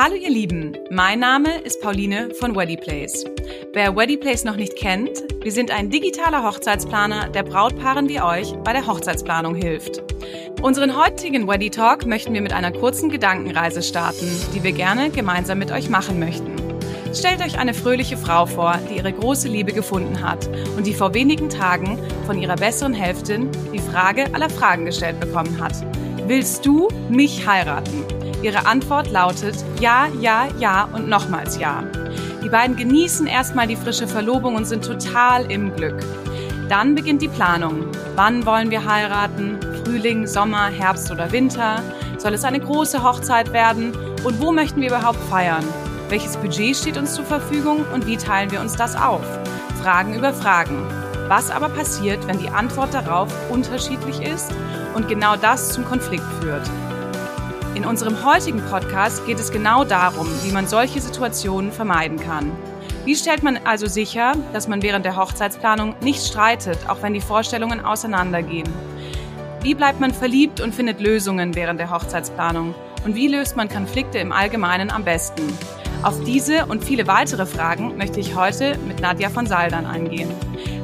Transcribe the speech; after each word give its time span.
Hallo 0.00 0.14
ihr 0.14 0.30
Lieben, 0.30 0.76
mein 0.92 1.18
Name 1.18 1.58
ist 1.58 1.82
Pauline 1.82 2.32
von 2.38 2.54
Weddyplace. 2.54 3.24
Wer 3.72 3.96
Weddyplace 3.96 4.44
noch 4.44 4.54
nicht 4.54 4.76
kennt, 4.76 5.24
wir 5.42 5.50
sind 5.50 5.72
ein 5.72 5.90
digitaler 5.90 6.44
Hochzeitsplaner, 6.44 7.30
der 7.30 7.42
Brautpaaren 7.42 8.08
wie 8.08 8.20
euch 8.20 8.52
bei 8.62 8.72
der 8.72 8.86
Hochzeitsplanung 8.86 9.56
hilft. 9.56 10.04
Unseren 10.62 10.96
heutigen 10.96 11.48
Weddy 11.48 11.70
Talk 11.70 12.06
möchten 12.06 12.32
wir 12.32 12.42
mit 12.42 12.52
einer 12.52 12.70
kurzen 12.70 13.10
Gedankenreise 13.10 13.82
starten, 13.82 14.30
die 14.54 14.62
wir 14.62 14.70
gerne 14.70 15.10
gemeinsam 15.10 15.58
mit 15.58 15.72
euch 15.72 15.88
machen 15.90 16.20
möchten. 16.20 16.54
Stellt 17.12 17.40
euch 17.40 17.58
eine 17.58 17.74
fröhliche 17.74 18.16
Frau 18.16 18.46
vor, 18.46 18.78
die 18.88 18.98
ihre 18.98 19.12
große 19.12 19.48
Liebe 19.48 19.72
gefunden 19.72 20.22
hat 20.22 20.48
und 20.76 20.86
die 20.86 20.94
vor 20.94 21.12
wenigen 21.12 21.48
Tagen 21.48 21.98
von 22.24 22.40
ihrer 22.40 22.54
besseren 22.54 22.94
Hälftin 22.94 23.50
die 23.72 23.80
Frage 23.80 24.32
aller 24.32 24.48
Fragen 24.48 24.84
gestellt 24.84 25.18
bekommen 25.18 25.60
hat. 25.60 25.74
Willst 26.28 26.64
du 26.64 26.86
mich 27.08 27.48
heiraten? 27.48 28.17
Ihre 28.42 28.66
Antwort 28.66 29.10
lautet 29.10 29.56
Ja, 29.80 30.06
ja, 30.20 30.46
ja 30.58 30.88
und 30.92 31.08
nochmals 31.08 31.58
Ja. 31.58 31.82
Die 32.42 32.48
beiden 32.48 32.76
genießen 32.76 33.26
erstmal 33.26 33.66
die 33.66 33.76
frische 33.76 34.06
Verlobung 34.06 34.54
und 34.54 34.64
sind 34.64 34.84
total 34.84 35.50
im 35.50 35.74
Glück. 35.74 36.00
Dann 36.68 36.94
beginnt 36.94 37.20
die 37.20 37.28
Planung. 37.28 37.86
Wann 38.14 38.46
wollen 38.46 38.70
wir 38.70 38.84
heiraten? 38.84 39.58
Frühling, 39.84 40.26
Sommer, 40.26 40.68
Herbst 40.68 41.10
oder 41.10 41.32
Winter? 41.32 41.82
Soll 42.18 42.34
es 42.34 42.44
eine 42.44 42.60
große 42.60 43.02
Hochzeit 43.02 43.52
werden? 43.52 43.92
Und 44.24 44.40
wo 44.40 44.52
möchten 44.52 44.80
wir 44.80 44.88
überhaupt 44.88 45.18
feiern? 45.30 45.64
Welches 46.08 46.36
Budget 46.36 46.76
steht 46.76 46.96
uns 46.96 47.14
zur 47.14 47.24
Verfügung 47.24 47.84
und 47.92 48.06
wie 48.06 48.16
teilen 48.16 48.50
wir 48.50 48.60
uns 48.60 48.76
das 48.76 48.96
auf? 48.96 49.22
Fragen 49.82 50.14
über 50.14 50.32
Fragen. 50.32 50.86
Was 51.28 51.50
aber 51.50 51.68
passiert, 51.68 52.26
wenn 52.26 52.38
die 52.38 52.48
Antwort 52.48 52.94
darauf 52.94 53.28
unterschiedlich 53.50 54.22
ist 54.22 54.50
und 54.94 55.08
genau 55.08 55.36
das 55.36 55.72
zum 55.72 55.84
Konflikt 55.84 56.24
führt? 56.40 56.68
In 57.74 57.84
unserem 57.84 58.24
heutigen 58.24 58.60
Podcast 58.62 59.24
geht 59.26 59.38
es 59.38 59.52
genau 59.52 59.84
darum, 59.84 60.26
wie 60.42 60.52
man 60.52 60.66
solche 60.66 61.00
Situationen 61.00 61.70
vermeiden 61.70 62.18
kann. 62.18 62.50
Wie 63.04 63.14
stellt 63.14 63.42
man 63.42 63.58
also 63.64 63.86
sicher, 63.86 64.32
dass 64.52 64.68
man 64.68 64.82
während 64.82 65.04
der 65.04 65.16
Hochzeitsplanung 65.16 65.94
nicht 66.00 66.26
streitet, 66.26 66.78
auch 66.88 67.02
wenn 67.02 67.14
die 67.14 67.20
Vorstellungen 67.20 67.84
auseinandergehen? 67.84 68.68
Wie 69.62 69.74
bleibt 69.74 70.00
man 70.00 70.12
verliebt 70.12 70.60
und 70.60 70.74
findet 70.74 71.00
Lösungen 71.00 71.54
während 71.54 71.78
der 71.80 71.90
Hochzeitsplanung? 71.90 72.74
Und 73.04 73.14
wie 73.14 73.28
löst 73.28 73.56
man 73.56 73.68
Konflikte 73.68 74.18
im 74.18 74.32
Allgemeinen 74.32 74.90
am 74.90 75.04
besten? 75.04 75.42
Auf 76.02 76.22
diese 76.24 76.66
und 76.66 76.84
viele 76.84 77.06
weitere 77.06 77.46
Fragen 77.46 77.96
möchte 77.96 78.20
ich 78.20 78.36
heute 78.36 78.78
mit 78.86 79.00
Nadja 79.00 79.30
von 79.30 79.46
Saldern 79.46 79.86
eingehen. 79.86 80.30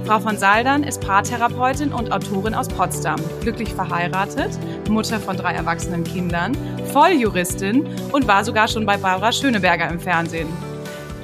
Frau 0.06 0.20
von 0.20 0.36
Saldern 0.36 0.83
ist 0.83 1.00
Paartherapeutin 1.00 1.91
und 1.91 2.12
Autorin 2.12 2.55
aus 2.55 2.69
Potsdam, 2.69 3.19
glücklich 3.41 3.72
verheiratet, 3.72 4.50
Mutter 4.91 5.19
von 5.19 5.34
drei 5.34 5.55
erwachsenen 5.55 6.05
Kindern, 6.05 6.55
Volljuristin 6.92 7.86
und 8.12 8.28
war 8.28 8.44
sogar 8.44 8.69
schon 8.69 8.84
bei 8.84 8.98
Barbara 8.98 9.33
Schöneberger 9.33 9.88
im 9.88 9.98
Fernsehen. 9.98 10.48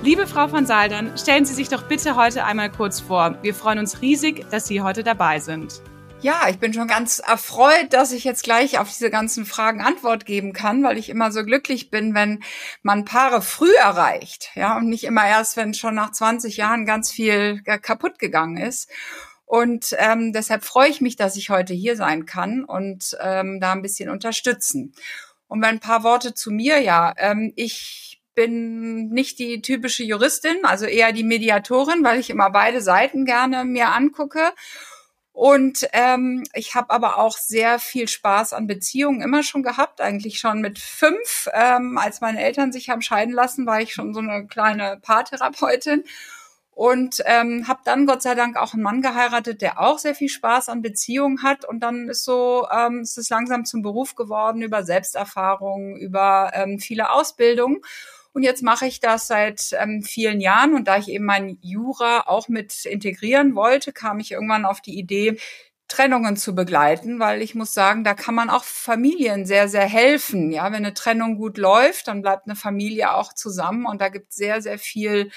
Liebe 0.02 0.26
Frau 0.26 0.48
von 0.48 0.64
Saldern, 0.64 1.12
stellen 1.18 1.44
Sie 1.44 1.52
sich 1.52 1.68
doch 1.68 1.82
bitte 1.82 2.16
heute 2.16 2.44
einmal 2.44 2.70
kurz 2.70 3.00
vor. 3.00 3.34
Wir 3.42 3.54
freuen 3.54 3.80
uns 3.80 4.00
riesig, 4.00 4.46
dass 4.50 4.66
Sie 4.66 4.80
heute 4.80 5.04
dabei 5.04 5.40
sind. 5.40 5.82
Ja, 6.22 6.48
ich 6.50 6.58
bin 6.58 6.74
schon 6.74 6.86
ganz 6.86 7.18
erfreut, 7.18 7.94
dass 7.94 8.12
ich 8.12 8.24
jetzt 8.24 8.44
gleich 8.44 8.78
auf 8.78 8.90
diese 8.90 9.08
ganzen 9.08 9.46
Fragen 9.46 9.80
Antwort 9.80 10.26
geben 10.26 10.52
kann, 10.52 10.82
weil 10.82 10.98
ich 10.98 11.08
immer 11.08 11.32
so 11.32 11.44
glücklich 11.44 11.90
bin, 11.90 12.14
wenn 12.14 12.42
man 12.82 13.06
Paare 13.06 13.40
früh 13.40 13.72
erreicht, 13.74 14.50
ja, 14.54 14.76
und 14.76 14.90
nicht 14.90 15.04
immer 15.04 15.26
erst, 15.26 15.56
wenn 15.56 15.72
schon 15.72 15.94
nach 15.94 16.12
20 16.12 16.58
Jahren 16.58 16.84
ganz 16.84 17.10
viel 17.10 17.62
kaputt 17.62 18.18
gegangen 18.18 18.58
ist. 18.58 18.90
Und 19.46 19.96
ähm, 19.98 20.34
deshalb 20.34 20.62
freue 20.62 20.90
ich 20.90 21.00
mich, 21.00 21.16
dass 21.16 21.36
ich 21.36 21.48
heute 21.48 21.72
hier 21.72 21.96
sein 21.96 22.26
kann 22.26 22.64
und 22.64 23.16
ähm, 23.22 23.58
da 23.58 23.72
ein 23.72 23.82
bisschen 23.82 24.10
unterstützen. 24.10 24.92
Und 25.48 25.64
ein 25.64 25.80
paar 25.80 26.04
Worte 26.04 26.34
zu 26.34 26.50
mir, 26.50 26.80
ja, 26.80 27.14
ähm, 27.16 27.54
ich 27.56 28.20
bin 28.34 29.08
nicht 29.08 29.38
die 29.38 29.62
typische 29.62 30.04
Juristin, 30.04 30.64
also 30.64 30.84
eher 30.84 31.12
die 31.12 31.24
Mediatorin, 31.24 32.04
weil 32.04 32.20
ich 32.20 32.28
immer 32.28 32.50
beide 32.50 32.82
Seiten 32.82 33.24
gerne 33.24 33.64
mir 33.64 33.88
angucke 33.88 34.52
und 35.32 35.86
ähm, 35.92 36.42
ich 36.54 36.74
habe 36.74 36.90
aber 36.90 37.18
auch 37.18 37.36
sehr 37.38 37.78
viel 37.78 38.08
Spaß 38.08 38.52
an 38.52 38.66
Beziehungen 38.66 39.22
immer 39.22 39.42
schon 39.42 39.62
gehabt, 39.62 40.00
eigentlich 40.00 40.38
schon 40.38 40.60
mit 40.60 40.78
fünf. 40.78 41.48
Ähm, 41.52 41.98
als 41.98 42.20
meine 42.20 42.42
Eltern 42.42 42.72
sich 42.72 42.90
haben 42.90 43.02
scheiden 43.02 43.32
lassen, 43.32 43.66
war 43.66 43.80
ich 43.80 43.94
schon 43.94 44.12
so 44.12 44.20
eine 44.20 44.46
kleine 44.46 44.98
Paartherapeutin 45.00 46.04
und 46.72 47.22
ähm, 47.26 47.68
habe 47.68 47.80
dann 47.84 48.06
Gott 48.06 48.22
sei 48.22 48.34
Dank 48.34 48.56
auch 48.56 48.74
einen 48.74 48.82
Mann 48.82 49.02
geheiratet, 49.02 49.60
der 49.62 49.80
auch 49.80 49.98
sehr 49.98 50.14
viel 50.14 50.28
Spaß 50.30 50.68
an 50.68 50.82
Beziehungen 50.82 51.42
hat. 51.42 51.64
Und 51.64 51.80
dann 51.80 52.08
ist 52.08 52.24
so, 52.24 52.66
ähm, 52.72 53.00
ist 53.00 53.18
es 53.18 53.28
langsam 53.28 53.64
zum 53.64 53.82
Beruf 53.82 54.14
geworden 54.14 54.62
über 54.62 54.82
Selbsterfahrung, 54.82 55.96
über 55.96 56.50
ähm, 56.54 56.78
viele 56.78 57.10
Ausbildungen. 57.10 57.82
Und 58.32 58.42
jetzt 58.42 58.62
mache 58.62 58.86
ich 58.86 59.00
das 59.00 59.26
seit 59.26 59.70
ähm, 59.72 60.02
vielen 60.02 60.40
Jahren. 60.40 60.74
Und 60.74 60.86
da 60.86 60.96
ich 60.98 61.08
eben 61.08 61.24
mein 61.24 61.58
Jura 61.60 62.24
auch 62.26 62.48
mit 62.48 62.84
integrieren 62.84 63.54
wollte, 63.54 63.92
kam 63.92 64.20
ich 64.20 64.32
irgendwann 64.32 64.64
auf 64.64 64.80
die 64.80 64.98
Idee, 64.98 65.38
Trennungen 65.90 66.36
zu 66.36 66.54
begleiten, 66.54 67.18
weil 67.18 67.42
ich 67.42 67.56
muss 67.56 67.74
sagen, 67.74 68.04
da 68.04 68.14
kann 68.14 68.34
man 68.34 68.48
auch 68.48 68.62
Familien 68.62 69.44
sehr, 69.44 69.68
sehr 69.68 69.86
helfen. 69.86 70.52
Ja, 70.52 70.66
wenn 70.66 70.84
eine 70.84 70.94
Trennung 70.94 71.36
gut 71.36 71.58
läuft, 71.58 72.06
dann 72.06 72.22
bleibt 72.22 72.46
eine 72.46 72.54
Familie 72.54 73.12
auch 73.14 73.32
zusammen 73.32 73.86
und 73.86 74.00
da 74.00 74.08
gibt 74.08 74.32
sehr, 74.32 74.62
sehr 74.62 74.78
viel 74.78 75.30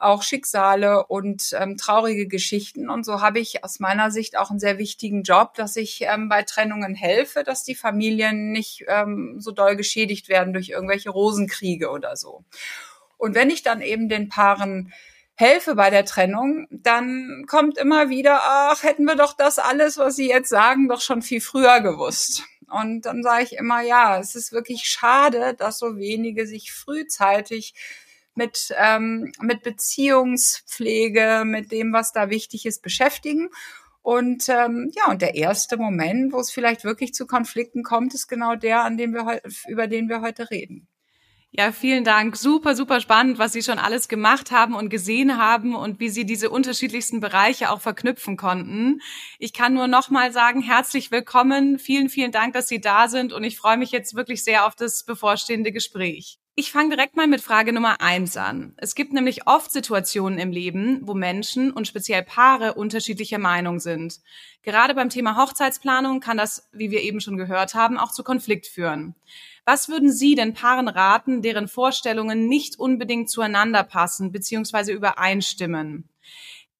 auch 0.00 0.22
Schicksale 0.22 1.06
und 1.06 1.54
ähm, 1.58 1.76
traurige 1.76 2.26
Geschichten. 2.26 2.88
Und 2.88 3.04
so 3.04 3.20
habe 3.20 3.38
ich 3.38 3.64
aus 3.64 3.80
meiner 3.80 4.10
Sicht 4.10 4.38
auch 4.38 4.50
einen 4.50 4.60
sehr 4.60 4.78
wichtigen 4.78 5.22
Job, 5.22 5.54
dass 5.54 5.76
ich 5.76 6.02
ähm, 6.02 6.28
bei 6.28 6.42
Trennungen 6.42 6.94
helfe, 6.94 7.44
dass 7.44 7.64
die 7.64 7.74
Familien 7.74 8.52
nicht 8.52 8.84
ähm, 8.88 9.36
so 9.38 9.50
doll 9.52 9.76
geschädigt 9.76 10.28
werden 10.28 10.52
durch 10.52 10.70
irgendwelche 10.70 11.10
Rosenkriege 11.10 11.90
oder 11.90 12.16
so. 12.16 12.44
Und 13.16 13.34
wenn 13.34 13.50
ich 13.50 13.62
dann 13.62 13.82
eben 13.82 14.08
den 14.08 14.28
Paaren 14.28 14.92
helfe 15.34 15.74
bei 15.74 15.90
der 15.90 16.04
Trennung, 16.04 16.66
dann 16.70 17.44
kommt 17.46 17.78
immer 17.78 18.10
wieder, 18.10 18.40
ach, 18.42 18.82
hätten 18.82 19.04
wir 19.04 19.16
doch 19.16 19.34
das 19.34 19.58
alles, 19.58 19.98
was 19.98 20.16
Sie 20.16 20.28
jetzt 20.28 20.50
sagen, 20.50 20.88
doch 20.88 21.00
schon 21.00 21.22
viel 21.22 21.40
früher 21.40 21.80
gewusst. 21.80 22.44
Und 22.70 23.06
dann 23.06 23.22
sage 23.22 23.44
ich 23.44 23.52
immer, 23.54 23.80
ja, 23.80 24.18
es 24.18 24.34
ist 24.34 24.52
wirklich 24.52 24.84
schade, 24.84 25.54
dass 25.54 25.78
so 25.78 25.96
wenige 25.96 26.46
sich 26.46 26.72
frühzeitig 26.72 27.74
mit, 28.34 28.72
ähm, 28.78 29.32
mit 29.40 29.62
Beziehungspflege, 29.62 31.42
mit 31.44 31.72
dem, 31.72 31.92
was 31.92 32.12
da 32.12 32.30
wichtig 32.30 32.66
ist, 32.66 32.82
beschäftigen. 32.82 33.50
Und 34.02 34.48
ähm, 34.48 34.90
ja, 34.94 35.10
und 35.10 35.20
der 35.20 35.34
erste 35.34 35.76
Moment, 35.76 36.32
wo 36.32 36.40
es 36.40 36.50
vielleicht 36.50 36.84
wirklich 36.84 37.12
zu 37.12 37.26
Konflikten 37.26 37.82
kommt, 37.82 38.14
ist 38.14 38.28
genau 38.28 38.56
der, 38.56 38.82
an 38.82 38.96
dem 38.96 39.12
wir 39.12 39.42
über 39.68 39.86
den 39.86 40.08
wir 40.08 40.22
heute 40.22 40.50
reden. 40.50 40.88
Ja, 41.52 41.72
vielen 41.72 42.04
Dank. 42.04 42.36
Super, 42.36 42.76
super 42.76 43.00
spannend, 43.00 43.38
was 43.38 43.52
Sie 43.52 43.62
schon 43.62 43.80
alles 43.80 44.08
gemacht 44.08 44.52
haben 44.52 44.76
und 44.76 44.88
gesehen 44.88 45.36
haben 45.36 45.74
und 45.74 45.98
wie 45.98 46.08
Sie 46.08 46.24
diese 46.24 46.48
unterschiedlichsten 46.48 47.18
Bereiche 47.18 47.70
auch 47.70 47.80
verknüpfen 47.80 48.36
konnten. 48.36 49.00
Ich 49.40 49.52
kann 49.52 49.74
nur 49.74 49.88
nochmal 49.88 50.32
sagen, 50.32 50.62
herzlich 50.62 51.10
willkommen. 51.10 51.80
Vielen, 51.80 52.08
vielen 52.08 52.30
Dank, 52.30 52.54
dass 52.54 52.68
Sie 52.68 52.80
da 52.80 53.08
sind 53.08 53.32
und 53.32 53.42
ich 53.42 53.58
freue 53.58 53.78
mich 53.78 53.90
jetzt 53.90 54.14
wirklich 54.14 54.44
sehr 54.44 54.64
auf 54.64 54.76
das 54.76 55.04
bevorstehende 55.04 55.72
Gespräch. 55.72 56.39
Ich 56.60 56.72
fange 56.72 56.94
direkt 56.94 57.16
mal 57.16 57.26
mit 57.26 57.40
Frage 57.40 57.72
Nummer 57.72 58.02
eins 58.02 58.36
an. 58.36 58.74
Es 58.76 58.94
gibt 58.94 59.14
nämlich 59.14 59.46
oft 59.46 59.72
Situationen 59.72 60.38
im 60.38 60.52
Leben, 60.52 61.00
wo 61.04 61.14
Menschen 61.14 61.70
und 61.70 61.88
speziell 61.88 62.22
Paare 62.22 62.74
unterschiedlicher 62.74 63.38
Meinung 63.38 63.80
sind. 63.80 64.20
Gerade 64.62 64.94
beim 64.94 65.08
Thema 65.08 65.38
Hochzeitsplanung 65.38 66.20
kann 66.20 66.36
das, 66.36 66.68
wie 66.72 66.90
wir 66.90 67.00
eben 67.00 67.22
schon 67.22 67.38
gehört 67.38 67.72
haben, 67.72 67.96
auch 67.96 68.12
zu 68.12 68.22
Konflikt 68.22 68.66
führen. 68.66 69.14
Was 69.64 69.88
würden 69.88 70.12
Sie 70.12 70.34
denn 70.34 70.52
Paaren 70.52 70.88
raten, 70.88 71.40
deren 71.40 71.66
Vorstellungen 71.66 72.46
nicht 72.46 72.78
unbedingt 72.78 73.30
zueinander 73.30 73.82
passen 73.82 74.30
bzw. 74.30 74.92
übereinstimmen? 74.92 76.10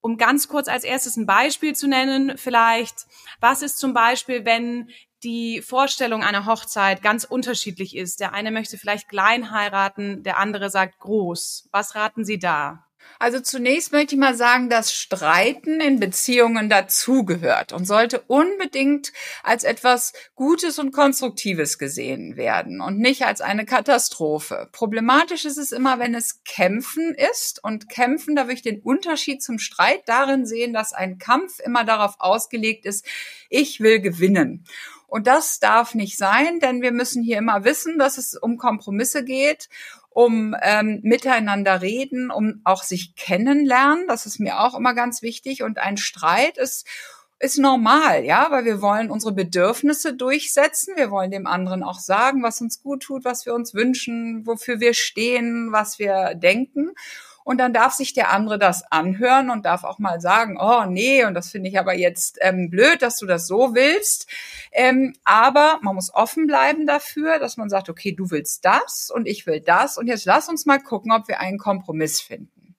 Um 0.03 0.19
ganz 0.19 0.49
kurz 0.49 0.69
als 0.69 0.85
erstes 0.85 1.17
ein 1.17 1.25
Beispiel 1.25 1.75
zu 1.75 1.89
nennen, 1.89 2.37
vielleicht, 2.37 3.07
was 3.41 3.63
ist 3.63 3.79
zum 3.79 3.95
Beispiel, 3.95 4.45
wenn 4.45 4.91
die 5.23 5.63
Vorstellung 5.63 6.23
einer 6.23 6.47
Hochzeit 6.47 7.03
ganz 7.03 7.25
unterschiedlich 7.25 7.97
ist. 7.97 8.21
Der 8.21 8.33
eine 8.33 8.51
möchte 8.51 8.79
vielleicht 8.79 9.09
klein 9.09 9.51
heiraten, 9.51 10.23
der 10.23 10.39
andere 10.39 10.71
sagt 10.71 10.99
groß. 10.99 11.69
Was 11.73 11.95
raten 11.95 12.25
Sie 12.25 12.39
da? 12.39 12.87
Also 13.19 13.41
zunächst 13.41 13.93
möchte 13.93 14.15
ich 14.15 14.21
mal 14.21 14.35
sagen, 14.35 14.71
dass 14.71 14.95
Streiten 14.95 15.81
in 15.81 16.01
Beziehungen 16.01 16.71
dazugehört 16.71 17.73
und 17.73 17.85
sollte 17.85 18.21
unbedingt 18.23 19.13
als 19.43 19.65
etwas 19.65 20.13
Gutes 20.35 20.79
und 20.79 20.93
Konstruktives 20.93 21.79
gesehen 21.79 22.37
werden 22.37 22.81
und 22.81 22.99
nicht 22.99 23.27
als 23.27 23.41
eine 23.41 23.67
Katastrophe. 23.67 24.69
Problematisch 24.73 25.45
ist 25.45 25.59
es 25.59 25.73
immer, 25.73 25.99
wenn 25.99 26.15
es 26.15 26.43
Kämpfen 26.45 27.15
ist 27.15 27.63
und 27.63 27.89
Kämpfen, 27.89 28.37
da 28.37 28.45
würde 28.45 28.55
ich 28.55 28.63
den 28.63 28.81
Unterschied 28.81 29.43
zum 29.43 29.59
Streit 29.59 30.03
darin 30.07 30.47
sehen, 30.47 30.73
dass 30.73 30.93
ein 30.93 31.19
Kampf 31.19 31.59
immer 31.61 31.85
darauf 31.85 32.15
ausgelegt 32.19 32.87
ist, 32.87 33.05
ich 33.51 33.81
will 33.81 34.01
gewinnen. 34.01 34.65
Und 35.11 35.27
das 35.27 35.59
darf 35.59 35.95
nicht 35.95 36.17
sein, 36.17 36.61
denn 36.61 36.83
wir 36.83 36.93
müssen 36.93 37.23
hier 37.23 37.39
immer 37.39 37.65
wissen, 37.65 37.99
dass 37.99 38.17
es 38.17 38.35
um 38.35 38.57
Kompromisse 38.57 39.25
geht, 39.25 39.69
um 40.09 40.55
ähm, 40.63 41.01
miteinander 41.03 41.83
reden, 41.83 42.31
um 42.31 42.61
auch 42.63 42.85
sich 42.85 43.17
kennenlernen. 43.17 44.07
Das 44.07 44.25
ist 44.25 44.39
mir 44.39 44.61
auch 44.61 44.75
immer 44.75 44.95
ganz 44.95 45.21
wichtig. 45.21 45.65
Und 45.65 45.79
ein 45.79 45.97
Streit 45.97 46.59
ist 46.59 46.87
ist 47.43 47.59
normal, 47.59 48.23
ja, 48.23 48.49
weil 48.51 48.67
wir 48.67 48.83
wollen 48.83 49.11
unsere 49.11 49.33
Bedürfnisse 49.33 50.13
durchsetzen. 50.13 50.95
Wir 50.97 51.11
wollen 51.11 51.31
dem 51.31 51.47
anderen 51.47 51.83
auch 51.83 51.99
sagen, 51.99 52.43
was 52.43 52.61
uns 52.61 52.83
gut 52.83 53.03
tut, 53.03 53.25
was 53.25 53.47
wir 53.47 53.55
uns 53.55 53.73
wünschen, 53.73 54.47
wofür 54.47 54.79
wir 54.79 54.93
stehen, 54.93 55.73
was 55.73 55.99
wir 55.99 56.35
denken. 56.35 56.91
Und 57.51 57.59
dann 57.59 57.73
darf 57.73 57.95
sich 57.95 58.13
der 58.13 58.31
andere 58.31 58.61
das 58.61 58.85
anhören 58.93 59.51
und 59.51 59.65
darf 59.65 59.83
auch 59.83 59.99
mal 59.99 60.21
sagen, 60.21 60.57
oh 60.61 60.85
nee, 60.85 61.25
und 61.25 61.35
das 61.35 61.51
finde 61.51 61.69
ich 61.69 61.81
aber 61.81 61.97
jetzt 61.97 62.39
ähm, 62.43 62.71
blöd, 62.71 63.03
dass 63.03 63.19
du 63.19 63.27
das 63.27 63.49
so 63.49 63.75
willst. 63.75 64.29
Ähm, 64.71 65.15
aber 65.25 65.81
man 65.83 65.97
muss 65.97 66.15
offen 66.15 66.47
bleiben 66.47 66.87
dafür, 66.87 67.41
dass 67.41 67.57
man 67.57 67.69
sagt, 67.69 67.89
okay, 67.89 68.13
du 68.13 68.31
willst 68.31 68.65
das 68.65 69.11
und 69.13 69.27
ich 69.27 69.49
will 69.49 69.61
das 69.61 69.99
und 69.99 70.07
jetzt 70.07 70.27
lass 70.27 70.49
uns 70.49 70.65
mal 70.65 70.79
gucken, 70.79 71.11
ob 71.11 71.27
wir 71.27 71.41
einen 71.41 71.59
Kompromiss 71.59 72.21
finden. 72.21 72.77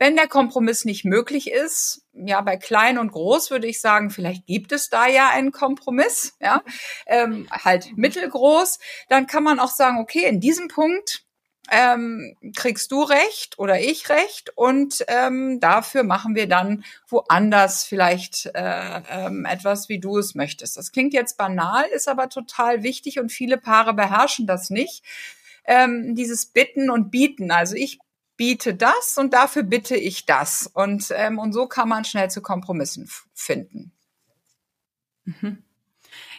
Wenn 0.00 0.16
der 0.16 0.26
Kompromiss 0.26 0.84
nicht 0.84 1.04
möglich 1.04 1.52
ist, 1.52 2.04
ja, 2.12 2.40
bei 2.40 2.56
klein 2.56 2.98
und 2.98 3.12
groß 3.12 3.52
würde 3.52 3.68
ich 3.68 3.80
sagen, 3.80 4.10
vielleicht 4.10 4.46
gibt 4.46 4.72
es 4.72 4.88
da 4.90 5.06
ja 5.06 5.28
einen 5.28 5.52
Kompromiss, 5.52 6.36
ja, 6.40 6.64
ähm, 7.06 7.46
halt 7.52 7.96
mittelgroß, 7.96 8.80
dann 9.08 9.28
kann 9.28 9.44
man 9.44 9.60
auch 9.60 9.70
sagen, 9.70 9.98
okay, 10.00 10.24
in 10.24 10.40
diesem 10.40 10.66
Punkt 10.66 11.27
ähm, 11.70 12.36
kriegst 12.56 12.90
du 12.92 13.02
recht 13.02 13.58
oder 13.58 13.80
ich 13.80 14.08
recht 14.08 14.56
und 14.56 15.04
ähm, 15.08 15.60
dafür 15.60 16.02
machen 16.02 16.34
wir 16.34 16.48
dann 16.48 16.84
woanders 17.06 17.84
vielleicht 17.84 18.46
äh, 18.54 19.02
ähm, 19.10 19.44
etwas, 19.44 19.88
wie 19.88 19.98
du 19.98 20.18
es 20.18 20.34
möchtest. 20.34 20.76
Das 20.76 20.92
klingt 20.92 21.12
jetzt 21.12 21.36
banal, 21.36 21.84
ist 21.94 22.08
aber 22.08 22.28
total 22.28 22.82
wichtig 22.82 23.18
und 23.18 23.30
viele 23.30 23.58
Paare 23.58 23.94
beherrschen 23.94 24.46
das 24.46 24.70
nicht. 24.70 25.04
Ähm, 25.64 26.14
dieses 26.14 26.46
Bitten 26.46 26.90
und 26.90 27.10
Bieten. 27.10 27.50
Also 27.50 27.74
ich 27.74 27.98
biete 28.36 28.74
das 28.74 29.18
und 29.18 29.34
dafür 29.34 29.64
bitte 29.64 29.96
ich 29.96 30.24
das. 30.24 30.70
Und, 30.72 31.12
ähm, 31.14 31.38
und 31.38 31.52
so 31.52 31.66
kann 31.66 31.88
man 31.88 32.04
schnell 32.04 32.30
zu 32.30 32.40
Kompromissen 32.40 33.10
finden. 33.34 33.92
Mhm. 35.24 35.62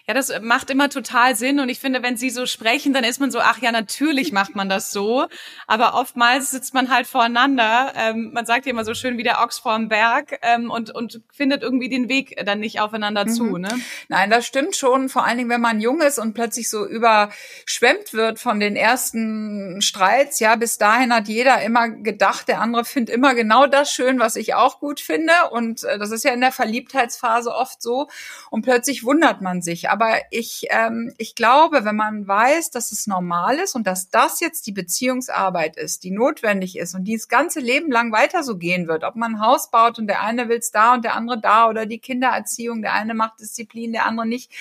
Ja, 0.10 0.16
das 0.16 0.34
macht 0.42 0.72
immer 0.72 0.90
total 0.90 1.36
Sinn. 1.36 1.60
Und 1.60 1.70
ich 1.70 1.80
finde, 1.80 2.02
wenn 2.02 2.18
Sie 2.18 2.32
so 2.32 2.48
sprechen, 2.48 2.94
dann 2.94 3.04
ist 3.04 3.20
man 3.20 3.30
so, 3.30 3.38
ach 3.42 3.60
ja, 3.60 3.72
natürlich 3.72 4.32
macht 4.32 4.56
man 4.56 4.68
das 4.68 4.92
so. 4.92 5.28
Aber 5.68 5.94
oftmals 5.94 6.50
sitzt 6.50 6.74
man 6.74 6.90
halt 6.90 7.06
voreinander. 7.06 7.94
Ähm, 7.96 8.32
man 8.34 8.48
sagt 8.48 8.66
ja 8.66 8.72
immer 8.72 8.84
so 8.84 8.96
schön 8.96 9.20
wie 9.20 9.24
der 9.24 9.40
Ochs 9.44 9.60
vorm 9.60 9.88
Berg 9.88 10.40
ähm, 10.42 10.72
und, 10.72 10.90
und 10.90 11.22
findet 11.32 11.62
irgendwie 11.62 11.90
den 11.90 12.10
Weg 12.10 12.44
dann 12.44 12.60
nicht 12.60 12.80
aufeinander 12.80 13.26
mhm. 13.26 13.30
zu. 13.30 13.58
Ne? 13.60 13.70
Nein, 14.08 14.32
das 14.32 14.48
stimmt 14.48 14.76
schon. 14.76 15.10
Vor 15.10 15.26
allen 15.26 15.38
Dingen, 15.38 15.52
wenn 15.52 15.62
man 15.62 15.80
jung 15.80 16.02
ist 16.02 16.18
und 16.18 16.34
plötzlich 16.34 16.72
so 16.72 16.88
überschwemmt 16.88 18.12
wird 18.12 18.40
von 18.40 18.60
den 18.60 18.76
ersten 18.76 19.80
Streits. 19.80 20.40
Ja, 20.40 20.56
bis 20.56 20.80
dahin 20.80 21.14
hat 21.14 21.28
jeder 21.28 21.62
immer 21.62 21.88
gedacht, 21.88 22.48
der 22.48 22.62
andere 22.62 22.84
findet 22.84 23.14
immer 23.14 23.36
genau 23.36 23.68
das 23.68 23.92
schön, 23.92 24.20
was 24.20 24.38
ich 24.38 24.56
auch 24.56 24.80
gut 24.80 25.02
finde. 25.02 25.34
Und 25.52 25.84
äh, 25.84 26.00
das 26.00 26.10
ist 26.10 26.24
ja 26.24 26.32
in 26.32 26.42
der 26.42 26.52
Verliebtheitsphase 26.52 27.54
oft 27.54 27.80
so. 27.80 28.08
Und 28.50 28.64
plötzlich 28.64 29.04
wundert 29.04 29.42
man 29.42 29.62
sich. 29.62 29.92
Aber 29.92 29.99
aber 30.00 30.22
ich, 30.32 30.68
ähm, 30.70 31.14
ich 31.18 31.36
glaube, 31.36 31.84
wenn 31.84 31.98
man 31.98 32.26
weiß, 32.26 32.72
dass 32.72 32.94
es 32.94 33.06
normal 33.06 33.60
ist 33.60 33.76
und 33.76 33.86
dass 33.86 34.10
das 34.10 34.40
jetzt 34.40 34.66
die 34.66 34.72
Beziehungsarbeit 34.72 35.76
ist, 35.76 36.06
die 36.06 36.12
notwendig 36.12 36.78
ist 36.78 36.96
und 36.96 37.04
die 37.04 37.18
das 37.18 37.28
ganze 37.28 37.60
Leben 37.60 37.92
lang 37.92 38.14
weiter 38.14 38.44
so 38.44 38.58
gehen 38.58 38.88
wird, 38.88 39.04
ob 39.04 39.18
man 39.18 39.36
ein 39.36 39.42
Haus 39.42 39.72
baut 39.72 40.00
und 40.00 40.08
der 40.08 40.22
eine 40.24 40.48
will 40.48 40.60
es 40.60 40.72
da 40.72 40.94
und 40.94 41.04
der 41.04 41.16
andere 41.16 41.42
da 41.42 41.68
oder 41.68 41.86
die 41.86 42.00
Kindererziehung, 42.00 42.82
der 42.82 42.94
eine 42.94 43.14
macht 43.14 43.42
Disziplin, 43.42 43.92
der 43.92 44.06
andere 44.06 44.26
nicht. 44.26 44.54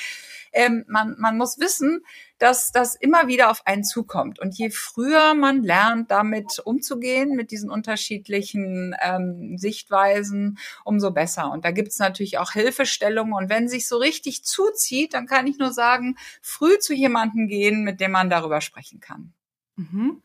Ähm, 0.52 0.85
man, 0.88 1.14
man 1.19 1.37
muss 1.37 1.61
wissen, 1.61 2.05
dass 2.38 2.73
das 2.73 2.94
immer 2.94 3.26
wieder 3.26 3.50
auf 3.50 3.67
einen 3.67 3.85
zukommt. 3.85 4.38
Und 4.38 4.56
je 4.56 4.70
früher 4.70 5.35
man 5.35 5.62
lernt, 5.62 6.11
damit 6.11 6.61
umzugehen, 6.64 7.35
mit 7.35 7.50
diesen 7.50 7.70
unterschiedlichen 7.70 8.94
ähm, 9.02 9.58
Sichtweisen, 9.58 10.58
umso 10.85 11.11
besser. 11.11 11.50
Und 11.50 11.64
da 11.64 11.70
gibt's 11.70 11.99
natürlich 11.99 12.38
auch 12.38 12.52
Hilfestellungen. 12.52 13.35
Und 13.35 13.50
wenn 13.50 13.69
sich 13.69 13.88
so 13.88 13.96
richtig 13.96 14.44
zuzieht, 14.44 15.14
dann 15.14 15.26
kann 15.26 15.46
ich 15.46 15.58
nur 15.58 15.73
sagen, 15.73 16.17
früh 16.43 16.79
zu 16.79 16.94
jemandem 16.94 17.49
gehen, 17.49 17.85
mit 17.85 18.00
dem 18.00 18.12
man 18.12 18.31
darüber 18.31 18.61
sprechen 18.61 19.00
kann. 19.00 19.32
Mhm. 19.78 20.20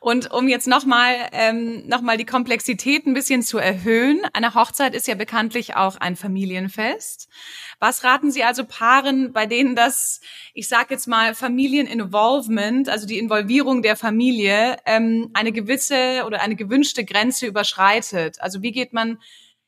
Und 0.00 0.30
um 0.32 0.48
jetzt 0.48 0.68
nochmal 0.68 1.14
ähm, 1.32 1.88
noch 1.88 2.02
die 2.16 2.26
Komplexität 2.26 3.06
ein 3.06 3.14
bisschen 3.14 3.42
zu 3.42 3.56
erhöhen, 3.56 4.20
eine 4.34 4.54
Hochzeit 4.54 4.94
ist 4.94 5.08
ja 5.08 5.14
bekanntlich 5.14 5.76
auch 5.76 5.96
ein 5.96 6.14
Familienfest. 6.14 7.28
Was 7.80 8.04
raten 8.04 8.30
Sie 8.30 8.44
also 8.44 8.64
Paaren, 8.66 9.32
bei 9.32 9.46
denen 9.46 9.74
das, 9.74 10.20
ich 10.52 10.68
sage 10.68 10.88
jetzt 10.90 11.08
mal, 11.08 11.34
Familieninvolvement, 11.34 12.90
also 12.90 13.06
die 13.06 13.18
Involvierung 13.18 13.80
der 13.80 13.96
Familie, 13.96 14.76
ähm, 14.84 15.30
eine 15.32 15.52
gewisse 15.52 16.24
oder 16.26 16.42
eine 16.42 16.54
gewünschte 16.54 17.06
Grenze 17.06 17.46
überschreitet? 17.46 18.42
Also 18.42 18.60
wie 18.60 18.72
geht 18.72 18.92
man 18.92 19.18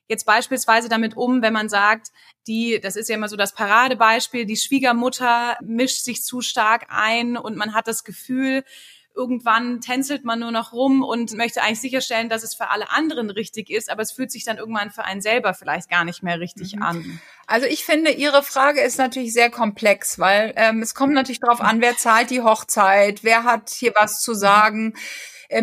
jetzt 0.07 0.27
beispielsweise 0.27 0.91
damit 0.91 1.17
um, 1.17 1.41
wenn 1.41 1.55
man 1.55 1.71
sagt, 1.71 2.09
die, 2.47 2.79
das 2.83 2.97
ist 2.97 3.09
ja 3.09 3.15
immer 3.15 3.29
so 3.29 3.37
das 3.37 3.55
Paradebeispiel, 3.55 4.45
die 4.45 4.57
Schwiegermutter 4.57 5.57
mischt 5.63 6.03
sich 6.03 6.25
zu 6.25 6.43
stark 6.43 6.89
ein 6.91 7.39
und 7.39 7.57
man 7.57 7.73
hat 7.73 7.89
das 7.89 8.05
Gefühl, 8.05 8.65
irgendwann 9.21 9.83
tänzelt 9.83 10.25
man 10.25 10.41
nur 10.41 10.51
noch 10.51 10.73
rum 10.73 11.03
und 11.03 11.35
möchte 11.35 11.63
eigentlich 11.63 11.83
sicherstellen, 11.83 12.31
dass 12.31 12.43
es 12.43 12.55
für 12.55 12.71
alle 12.71 12.91
anderen 12.91 13.29
richtig 13.29 13.69
ist, 13.69 13.91
aber 13.91 14.01
es 14.01 14.13
fühlt 14.13 14.33
sich 14.33 14.45
dann 14.45 14.57
irgendwann 14.57 14.91
für 14.91 15.05
einen 15.05 15.21
selber 15.21 15.53
vielleicht 15.53 15.91
gar 15.91 16.05
nicht 16.05 16.23
mehr 16.23 16.41
richtig 16.41 16.77
mhm. 16.77 16.83
an. 16.83 17.21
Also 17.47 17.67
ich 17.67 17.85
finde, 17.85 18.13
Ihre 18.13 18.43
Frage 18.43 18.81
ist 18.81 18.97
natürlich 18.97 19.35
sehr 19.35 19.51
komplex, 19.51 20.19
weil 20.19 20.55
ähm, 20.57 20.81
es 20.81 20.95
kommt 20.95 21.13
natürlich 21.13 21.41
darauf 21.41 21.61
an, 21.61 21.83
wer 21.83 21.99
zahlt 21.99 22.31
die 22.31 22.41
Hochzeit, 22.41 23.23
wer 23.23 23.45
hat 23.45 23.69
hier 23.69 23.93
was 23.95 24.23
zu 24.23 24.33
sagen. 24.33 24.87
Mhm 24.87 24.95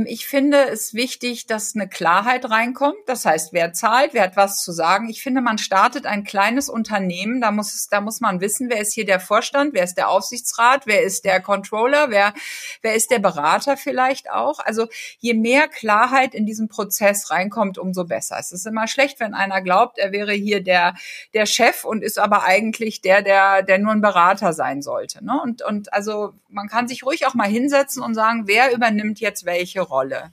ich 0.05 0.27
finde 0.27 0.67
es 0.67 0.93
wichtig, 0.93 1.47
dass 1.47 1.73
eine 1.73 1.87
Klarheit 1.87 2.49
reinkommt. 2.49 2.97
Das 3.05 3.25
heißt, 3.25 3.53
wer 3.53 3.71
zahlt, 3.71 4.13
wer 4.13 4.23
hat 4.23 4.35
was 4.35 4.61
zu 4.61 4.73
sagen. 4.73 5.09
Ich 5.09 5.23
finde, 5.23 5.39
man 5.39 5.57
startet 5.57 6.05
ein 6.05 6.25
kleines 6.25 6.67
Unternehmen. 6.67 7.39
Da 7.39 7.51
muss 7.51 7.73
es, 7.73 7.87
da 7.87 8.01
muss 8.01 8.19
man 8.19 8.41
wissen, 8.41 8.69
wer 8.69 8.81
ist 8.81 8.93
hier 8.93 9.05
der 9.05 9.21
Vorstand, 9.21 9.73
wer 9.73 9.85
ist 9.85 9.95
der 9.95 10.09
Aufsichtsrat, 10.09 10.87
wer 10.87 11.03
ist 11.03 11.23
der 11.23 11.39
Controller, 11.39 12.09
wer, 12.09 12.33
wer 12.81 12.95
ist 12.95 13.11
der 13.11 13.19
Berater 13.19 13.77
vielleicht 13.77 14.29
auch. 14.29 14.59
Also 14.59 14.87
je 15.19 15.33
mehr 15.33 15.69
Klarheit 15.69 16.35
in 16.35 16.45
diesen 16.45 16.67
Prozess 16.67 17.31
reinkommt, 17.31 17.77
umso 17.77 18.03
besser. 18.03 18.37
Es 18.39 18.51
ist 18.51 18.67
immer 18.67 18.89
schlecht, 18.89 19.21
wenn 19.21 19.33
einer 19.33 19.61
glaubt, 19.61 19.99
er 19.99 20.11
wäre 20.11 20.33
hier 20.33 20.61
der, 20.61 20.95
der 21.33 21.45
Chef 21.45 21.85
und 21.85 22.03
ist 22.03 22.19
aber 22.19 22.43
eigentlich 22.43 22.99
der, 23.01 23.21
der, 23.21 23.63
der 23.63 23.77
nur 23.77 23.93
ein 23.93 24.01
Berater 24.01 24.51
sein 24.51 24.81
sollte. 24.81 25.23
Ne? 25.23 25.39
Und, 25.41 25.61
und 25.61 25.93
also 25.93 26.33
man 26.49 26.67
kann 26.67 26.89
sich 26.89 27.05
ruhig 27.05 27.25
auch 27.25 27.35
mal 27.35 27.47
hinsetzen 27.47 28.03
und 28.03 28.15
sagen, 28.15 28.47
wer 28.47 28.73
übernimmt 28.73 29.21
jetzt 29.21 29.45
welche 29.45 29.76
welche 29.77 29.81
Rolle. 29.81 30.31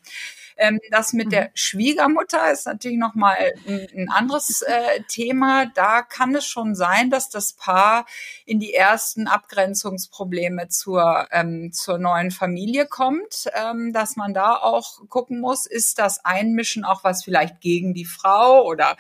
Ähm, 0.57 0.79
das 0.93 1.13
mit 1.13 1.33
der 1.33 1.47
mhm. 1.47 1.51
Schwiegermutter 1.55 2.53
ist 2.53 2.67
natürlich 2.67 2.99
nochmal 2.99 3.37
ein, 3.67 3.89
ein 3.93 4.09
anderes 4.09 4.63
äh, 4.63 5.03
Thema. 5.09 5.67
Da 5.75 6.03
kann 6.03 6.33
es 6.37 6.47
schon 6.47 6.77
sein, 6.77 7.11
dass 7.11 7.29
das 7.29 7.55
Paar 7.55 8.07
in 8.47 8.61
die 8.61 8.73
ersten 8.73 9.27
Abgrenzungsprobleme 9.27 10.69
zur, 10.69 11.27
ähm, 11.33 11.73
zur 11.73 11.99
neuen 11.99 12.31
Familie 12.31 12.87
kommt, 12.87 13.49
ähm, 13.53 13.93
dass 13.93 14.15
man 14.15 14.33
da 14.33 14.55
auch 14.55 15.09
gucken 15.09 15.41
muss, 15.41 15.67
ist 15.67 15.99
das 15.99 16.25
Einmischen 16.25 16.85
auch 16.85 17.03
was 17.03 17.25
vielleicht 17.25 17.61
gegen 17.61 17.93
die 17.93 18.05
Frau 18.05 18.65
oder 18.65 18.97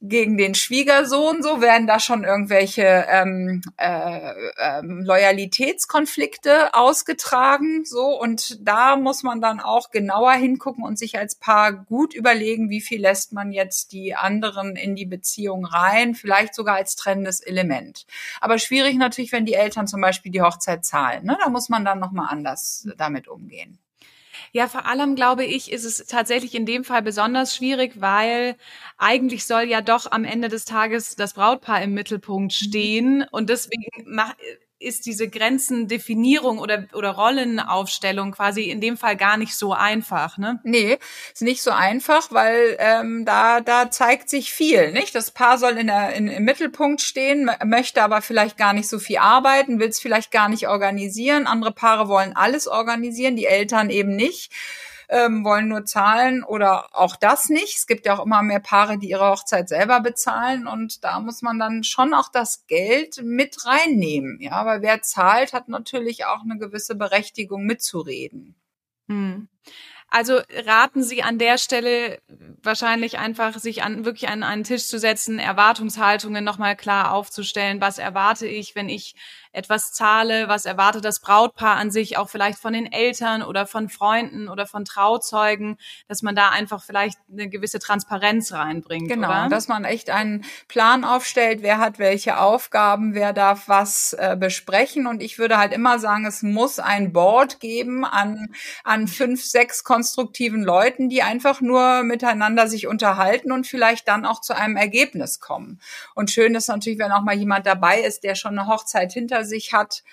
gegen 0.00 0.36
den 0.36 0.54
Schwiegersohn, 0.54 1.42
so 1.42 1.60
werden 1.60 1.86
da 1.86 1.98
schon 1.98 2.24
irgendwelche 2.24 3.06
ähm, 3.08 3.62
äh, 3.78 4.32
ähm, 4.58 5.02
Loyalitätskonflikte 5.02 6.74
ausgetragen, 6.74 7.84
so 7.84 8.20
und 8.20 8.58
da 8.66 8.96
muss 8.96 9.22
man 9.22 9.40
dann 9.40 9.60
auch 9.60 9.90
genauer 9.90 10.32
hingucken 10.32 10.84
und 10.84 10.98
sich 10.98 11.18
als 11.18 11.34
Paar 11.34 11.72
gut 11.72 12.14
überlegen, 12.14 12.68
wie 12.68 12.80
viel 12.80 13.00
lässt 13.00 13.32
man 13.32 13.52
jetzt 13.52 13.92
die 13.92 14.14
anderen 14.14 14.76
in 14.76 14.94
die 14.96 15.06
Beziehung 15.06 15.64
rein, 15.64 16.14
vielleicht 16.14 16.54
sogar 16.54 16.76
als 16.76 16.96
trennendes 16.96 17.40
Element. 17.40 18.06
Aber 18.40 18.58
schwierig 18.58 18.96
natürlich, 18.96 19.32
wenn 19.32 19.46
die 19.46 19.54
Eltern 19.54 19.86
zum 19.86 20.00
Beispiel 20.00 20.30
die 20.30 20.42
Hochzeit 20.42 20.84
zahlen, 20.84 21.24
ne? 21.24 21.38
da 21.42 21.48
muss 21.48 21.68
man 21.68 21.84
dann 21.84 21.98
noch 21.98 22.12
mal 22.12 22.26
anders 22.26 22.86
damit 22.96 23.28
umgehen. 23.28 23.78
Ja, 24.52 24.68
vor 24.68 24.86
allem 24.86 25.14
glaube 25.16 25.44
ich, 25.44 25.70
ist 25.72 25.84
es 25.84 26.06
tatsächlich 26.06 26.54
in 26.54 26.66
dem 26.66 26.84
Fall 26.84 27.02
besonders 27.02 27.54
schwierig, 27.54 28.00
weil 28.00 28.56
eigentlich 28.98 29.44
soll 29.46 29.64
ja 29.64 29.80
doch 29.80 30.10
am 30.10 30.24
Ende 30.24 30.48
des 30.48 30.64
Tages 30.64 31.16
das 31.16 31.34
Brautpaar 31.34 31.82
im 31.82 31.94
Mittelpunkt 31.94 32.52
mhm. 32.52 32.68
stehen 32.68 33.26
und 33.30 33.50
deswegen 33.50 33.90
ist 34.78 35.06
diese 35.06 35.28
Grenzendefinierung 35.28 36.58
oder, 36.58 36.86
oder 36.92 37.10
Rollenaufstellung 37.10 38.32
quasi 38.32 38.64
in 38.64 38.80
dem 38.80 38.96
Fall 38.96 39.16
gar 39.16 39.36
nicht 39.36 39.56
so 39.56 39.72
einfach, 39.72 40.36
ne? 40.36 40.60
Nee, 40.64 40.98
ist 41.32 41.42
nicht 41.42 41.62
so 41.62 41.70
einfach, 41.70 42.30
weil 42.30 42.76
ähm, 42.78 43.24
da, 43.24 43.60
da 43.60 43.90
zeigt 43.90 44.28
sich 44.28 44.52
viel, 44.52 44.92
nicht? 44.92 45.14
Das 45.14 45.30
Paar 45.30 45.56
soll 45.56 45.78
in 45.78 45.86
der, 45.86 46.12
in, 46.14 46.28
im 46.28 46.44
Mittelpunkt 46.44 47.00
stehen, 47.00 47.50
möchte 47.64 48.02
aber 48.02 48.20
vielleicht 48.20 48.58
gar 48.58 48.74
nicht 48.74 48.88
so 48.88 48.98
viel 48.98 49.18
arbeiten, 49.18 49.80
will 49.80 49.88
es 49.88 50.00
vielleicht 50.00 50.30
gar 50.30 50.48
nicht 50.48 50.68
organisieren. 50.68 51.46
Andere 51.46 51.72
Paare 51.72 52.08
wollen 52.08 52.36
alles 52.36 52.68
organisieren, 52.68 53.36
die 53.36 53.46
Eltern 53.46 53.88
eben 53.88 54.14
nicht 54.14 54.52
ähm, 55.08 55.44
wollen 55.44 55.68
nur 55.68 55.84
zahlen 55.84 56.42
oder 56.44 56.88
auch 56.96 57.16
das 57.16 57.48
nicht. 57.48 57.76
Es 57.76 57.86
gibt 57.86 58.06
ja 58.06 58.16
auch 58.16 58.24
immer 58.24 58.42
mehr 58.42 58.60
Paare, 58.60 58.98
die 58.98 59.10
ihre 59.10 59.30
Hochzeit 59.30 59.68
selber 59.68 60.00
bezahlen 60.00 60.66
und 60.66 61.04
da 61.04 61.20
muss 61.20 61.42
man 61.42 61.58
dann 61.58 61.84
schon 61.84 62.14
auch 62.14 62.30
das 62.30 62.66
Geld 62.66 63.22
mit 63.22 63.64
reinnehmen. 63.66 64.38
Ja, 64.40 64.64
weil 64.66 64.82
wer 64.82 65.02
zahlt, 65.02 65.52
hat 65.52 65.68
natürlich 65.68 66.24
auch 66.24 66.42
eine 66.42 66.58
gewisse 66.58 66.94
Berechtigung 66.94 67.64
mitzureden. 67.64 68.54
Hm. 69.08 69.48
Also 70.08 70.38
raten 70.64 71.02
Sie 71.02 71.22
an 71.22 71.38
der 71.38 71.58
Stelle 71.58 72.20
wahrscheinlich 72.62 73.18
einfach, 73.18 73.58
sich 73.58 73.82
an 73.82 74.04
wirklich 74.04 74.28
an 74.28 74.44
einen 74.44 74.62
Tisch 74.62 74.86
zu 74.86 74.98
setzen, 74.98 75.38
Erwartungshaltungen 75.38 76.44
nochmal 76.44 76.76
klar 76.76 77.12
aufzustellen. 77.12 77.80
Was 77.80 77.98
erwarte 77.98 78.46
ich, 78.46 78.76
wenn 78.76 78.88
ich 78.88 79.16
etwas 79.56 79.92
zahle? 79.92 80.48
Was 80.48 80.66
erwartet 80.66 81.04
das 81.04 81.20
Brautpaar 81.20 81.76
an 81.76 81.90
sich 81.90 82.18
auch 82.18 82.28
vielleicht 82.28 82.58
von 82.58 82.72
den 82.72 82.90
Eltern 82.90 83.42
oder 83.42 83.66
von 83.66 83.88
Freunden 83.88 84.48
oder 84.48 84.66
von 84.66 84.84
Trauzeugen, 84.84 85.78
dass 86.08 86.22
man 86.22 86.36
da 86.36 86.50
einfach 86.50 86.82
vielleicht 86.82 87.18
eine 87.30 87.48
gewisse 87.48 87.78
Transparenz 87.78 88.52
reinbringt. 88.52 89.08
Genau, 89.08 89.28
oder? 89.28 89.48
dass 89.48 89.68
man 89.68 89.84
echt 89.84 90.10
einen 90.10 90.44
Plan 90.68 91.04
aufstellt, 91.04 91.62
wer 91.62 91.78
hat 91.78 91.98
welche 91.98 92.38
Aufgaben, 92.38 93.14
wer 93.14 93.32
darf 93.32 93.68
was 93.68 94.12
äh, 94.14 94.36
besprechen. 94.38 95.06
Und 95.06 95.22
ich 95.22 95.38
würde 95.38 95.58
halt 95.58 95.72
immer 95.72 95.98
sagen, 95.98 96.26
es 96.26 96.42
muss 96.42 96.78
ein 96.78 97.12
Board 97.12 97.60
geben 97.60 98.04
an, 98.04 98.48
an 98.84 99.08
fünf, 99.08 99.44
sechs 99.44 99.84
konstruktiven 99.84 100.62
Leuten, 100.62 101.08
die 101.08 101.22
einfach 101.22 101.60
nur 101.60 102.02
miteinander 102.02 102.68
sich 102.68 102.86
unterhalten 102.86 103.52
und 103.52 103.66
vielleicht 103.66 104.08
dann 104.08 104.26
auch 104.26 104.40
zu 104.40 104.54
einem 104.54 104.76
Ergebnis 104.76 105.40
kommen. 105.40 105.80
Und 106.14 106.30
schön 106.30 106.54
ist 106.54 106.68
natürlich, 106.68 106.98
wenn 106.98 107.12
auch 107.12 107.22
mal 107.22 107.36
jemand 107.36 107.66
dabei 107.66 108.00
ist, 108.00 108.24
der 108.24 108.34
schon 108.34 108.58
eine 108.58 108.68
Hochzeit 108.68 109.12
hinter 109.12 109.44
sich 109.46 109.72
hat, 109.72 110.04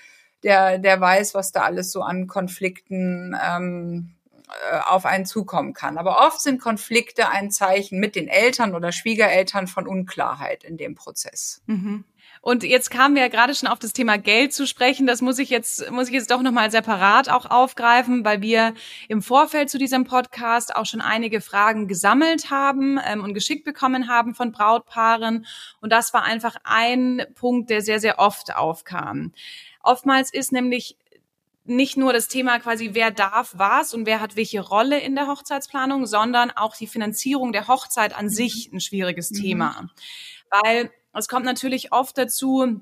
der, 0.44 0.78
der 0.78 1.00
weiß, 1.00 1.34
was 1.34 1.52
da 1.52 1.62
alles 1.62 1.92
so 1.92 2.02
an 2.02 2.28
Konflikten 2.28 3.36
ähm, 3.46 4.16
äh, 4.72 4.80
auf 4.86 5.06
einen 5.06 5.26
zukommen 5.26 5.74
kann. 5.74 5.98
Aber 5.98 6.26
oft 6.28 6.42
sind 6.42 6.62
Konflikte 6.62 7.30
ein 7.30 7.50
Zeichen 7.50 8.00
mit 8.00 8.16
den 8.16 8.28
Eltern 8.28 8.76
oder 8.76 8.92
Schwiegereltern 8.92 9.68
von 9.68 9.88
Unklarheit 9.88 10.64
in 10.64 10.78
dem 10.78 10.96
Prozess. 10.96 11.62
Mhm. 11.66 12.04
Und 12.44 12.66
jetzt 12.66 12.92
kamen 12.92 13.16
wir 13.16 13.22
ja 13.22 13.30
gerade 13.30 13.56
schon 13.56 13.70
auf 13.70 13.80
das 13.80 13.94
Thema 13.94 14.18
Geld 14.18 14.52
zu 14.52 14.68
sprechen. 14.68 15.08
Das 15.08 15.22
muss 15.22 15.40
ich 15.40 15.50
jetzt, 15.50 15.90
muss 15.92 16.10
ich 16.10 16.14
jetzt 16.14 16.30
doch 16.30 16.42
nochmal 16.42 16.72
separat 16.72 17.30
auch 17.30 17.46
aufgreifen, 17.50 18.26
weil 18.26 18.42
wir 18.42 18.74
im 19.08 19.22
Vorfeld 19.22 19.70
zu 19.70 19.78
diesem 19.78 20.04
Podcast 20.04 20.76
auch 20.76 20.86
schon 20.86 21.00
einige 21.00 21.40
Fragen 21.40 21.88
gesammelt 21.88 22.52
haben 22.52 23.00
ähm, 23.08 23.24
und 23.24 23.34
geschickt 23.34 23.64
bekommen 23.64 24.10
haben 24.10 24.36
von 24.36 24.52
Brautpaaren. 24.52 25.46
Und 25.80 25.94
das 25.94 26.14
war 26.14 26.24
einfach 26.24 26.58
ein 26.66 27.26
Punkt, 27.34 27.70
der 27.70 27.82
sehr, 27.82 28.02
sehr 28.02 28.20
oft 28.20 28.54
aufkam. 28.54 29.32
Oftmals 29.82 30.34
ist 30.34 30.52
nämlich 30.52 30.98
nicht 31.64 31.96
nur 31.96 32.12
das 32.12 32.28
Thema 32.28 32.60
quasi, 32.60 32.90
wer 32.92 33.12
darf 33.12 33.54
was 33.56 33.94
und 33.94 34.06
wer 34.06 34.20
hat 34.20 34.36
welche 34.36 34.60
Rolle 34.60 35.00
in 35.00 35.16
der 35.16 35.28
Hochzeitsplanung, 35.28 36.06
sondern 36.06 36.52
auch 36.52 36.76
die 36.76 36.88
Finanzierung 36.88 37.54
der 37.54 37.70
Hochzeit 37.70 38.14
an 38.14 38.30
sich 38.30 38.70
ein 38.74 38.82
schwieriges 38.82 39.32
mhm. 39.32 39.36
Thema. 39.36 39.90
Weil 40.50 40.92
es 41.20 41.28
kommt 41.28 41.46
natürlich 41.46 41.92
oft 41.92 42.18
dazu, 42.18 42.82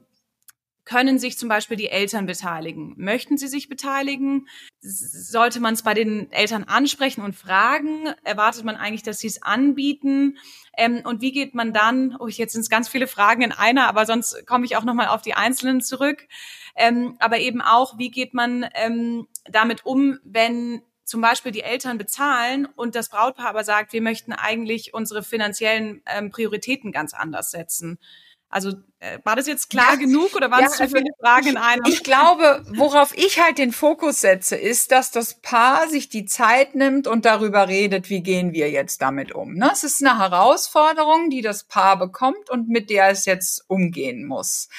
können 0.83 1.19
sich 1.19 1.37
zum 1.37 1.47
Beispiel 1.47 1.77
die 1.77 1.89
Eltern 1.89 2.25
beteiligen? 2.25 2.95
Möchten 2.97 3.37
sie 3.37 3.47
sich 3.47 3.69
beteiligen? 3.69 4.47
Sollte 4.81 5.59
man 5.59 5.75
es 5.75 5.83
bei 5.83 5.93
den 5.93 6.31
Eltern 6.31 6.63
ansprechen 6.63 7.21
und 7.21 7.35
fragen? 7.35 8.07
Erwartet 8.23 8.63
man 8.63 8.75
eigentlich, 8.75 9.03
dass 9.03 9.19
sie 9.19 9.27
es 9.27 9.43
anbieten? 9.43 10.37
Ähm, 10.75 11.01
und 11.03 11.21
wie 11.21 11.31
geht 11.31 11.53
man 11.53 11.71
dann, 11.71 12.15
oh, 12.19 12.27
jetzt 12.27 12.53
sind 12.53 12.61
es 12.61 12.69
ganz 12.69 12.89
viele 12.89 13.07
Fragen 13.07 13.43
in 13.43 13.51
einer, 13.51 13.87
aber 13.87 14.05
sonst 14.05 14.45
komme 14.47 14.65
ich 14.65 14.75
auch 14.75 14.83
nochmal 14.83 15.07
auf 15.07 15.21
die 15.21 15.35
einzelnen 15.35 15.81
zurück. 15.81 16.27
Ähm, 16.75 17.15
aber 17.19 17.37
eben 17.39 17.61
auch, 17.61 17.97
wie 17.97 18.09
geht 18.09 18.33
man 18.33 18.65
ähm, 18.73 19.27
damit 19.45 19.85
um, 19.85 20.19
wenn 20.23 20.81
zum 21.11 21.19
Beispiel 21.19 21.51
die 21.51 21.61
Eltern 21.61 21.97
bezahlen 21.97 22.69
und 22.77 22.95
das 22.95 23.09
Brautpaar 23.09 23.49
aber 23.49 23.65
sagt, 23.65 23.91
wir 23.91 24.01
möchten 24.01 24.31
eigentlich 24.31 24.93
unsere 24.93 25.23
finanziellen 25.23 26.01
ähm, 26.05 26.31
Prioritäten 26.31 26.93
ganz 26.93 27.13
anders 27.13 27.51
setzen. 27.51 27.99
Also 28.47 28.71
äh, 28.99 29.19
war 29.25 29.35
das 29.35 29.45
jetzt 29.45 29.69
klar 29.69 29.91
ja, 29.91 29.99
genug 29.99 30.35
oder 30.35 30.49
waren 30.51 30.63
es 30.63 30.79
ja, 30.79 30.87
zu 30.87 30.95
viele 30.95 31.11
Fragen 31.19 31.47
in 31.47 31.57
einer? 31.57 31.85
Ich 31.85 32.03
glaube, 32.03 32.63
worauf 32.77 33.13
ich 33.17 33.41
halt 33.41 33.57
den 33.57 33.73
Fokus 33.73 34.21
setze, 34.21 34.55
ist, 34.55 34.93
dass 34.93 35.11
das 35.11 35.41
Paar 35.41 35.89
sich 35.89 36.07
die 36.07 36.23
Zeit 36.23 36.75
nimmt 36.75 37.07
und 37.07 37.25
darüber 37.25 37.67
redet, 37.67 38.09
wie 38.09 38.23
gehen 38.23 38.53
wir 38.53 38.71
jetzt 38.71 39.01
damit 39.01 39.33
um. 39.33 39.55
Ne? 39.55 39.69
Es 39.73 39.83
ist 39.83 40.01
eine 40.01 40.17
Herausforderung, 40.17 41.29
die 41.29 41.41
das 41.41 41.65
Paar 41.65 41.99
bekommt 41.99 42.49
und 42.49 42.69
mit 42.69 42.89
der 42.89 43.09
es 43.09 43.25
jetzt 43.25 43.65
umgehen 43.67 44.25
muss. 44.25 44.69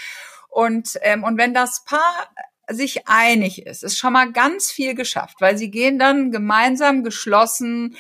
Und, 0.49 0.99
ähm, 1.03 1.25
und 1.25 1.37
wenn 1.37 1.53
das 1.53 1.85
Paar 1.85 2.31
sich 2.75 3.09
einig 3.09 3.67
ist, 3.67 3.83
ist 3.83 3.99
schon 3.99 4.13
mal 4.13 4.33
ganz 4.33 4.71
viel 4.71 4.95
geschafft, 4.95 5.37
weil 5.41 5.57
sie 5.59 5.71
gehen 5.71 5.99
dann 5.99 6.31
gemeinsam 6.31 7.03
geschlossen 7.05 7.97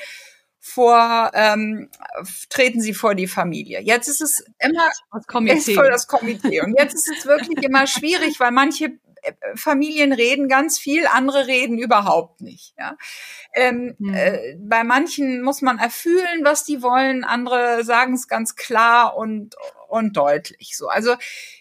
vor, 0.64 1.32
ähm, 1.34 1.90
treten 2.48 2.80
sie 2.80 2.94
vor 2.94 3.16
die 3.16 3.26
Familie. 3.26 3.80
Jetzt 3.80 4.06
ist 4.06 4.20
es 4.20 4.44
immer 4.60 4.88
das 5.12 5.26
Komitee. 5.26 5.56
Ist 5.72 5.76
das 5.76 6.06
Komitee. 6.06 6.60
Und 6.60 6.78
jetzt 6.78 6.94
ist 6.94 7.10
es 7.18 7.26
wirklich 7.26 7.64
immer 7.64 7.88
schwierig, 7.88 8.38
weil 8.38 8.52
manche 8.52 8.92
Familien 9.54 10.12
reden 10.12 10.48
ganz 10.48 10.78
viel, 10.78 11.06
andere 11.06 11.46
reden 11.46 11.78
überhaupt 11.78 12.40
nicht. 12.40 12.74
Ja? 12.78 12.96
Ähm, 13.54 13.94
hm. 13.98 14.14
äh, 14.14 14.56
bei 14.58 14.84
manchen 14.84 15.42
muss 15.42 15.62
man 15.62 15.78
erfühlen, 15.78 16.44
was 16.44 16.64
die 16.64 16.82
wollen, 16.82 17.24
andere 17.24 17.84
sagen 17.84 18.14
es 18.14 18.28
ganz 18.28 18.56
klar 18.56 19.16
und 19.16 19.54
und 19.92 20.16
deutlich. 20.16 20.74
So, 20.78 20.88
also 20.88 21.16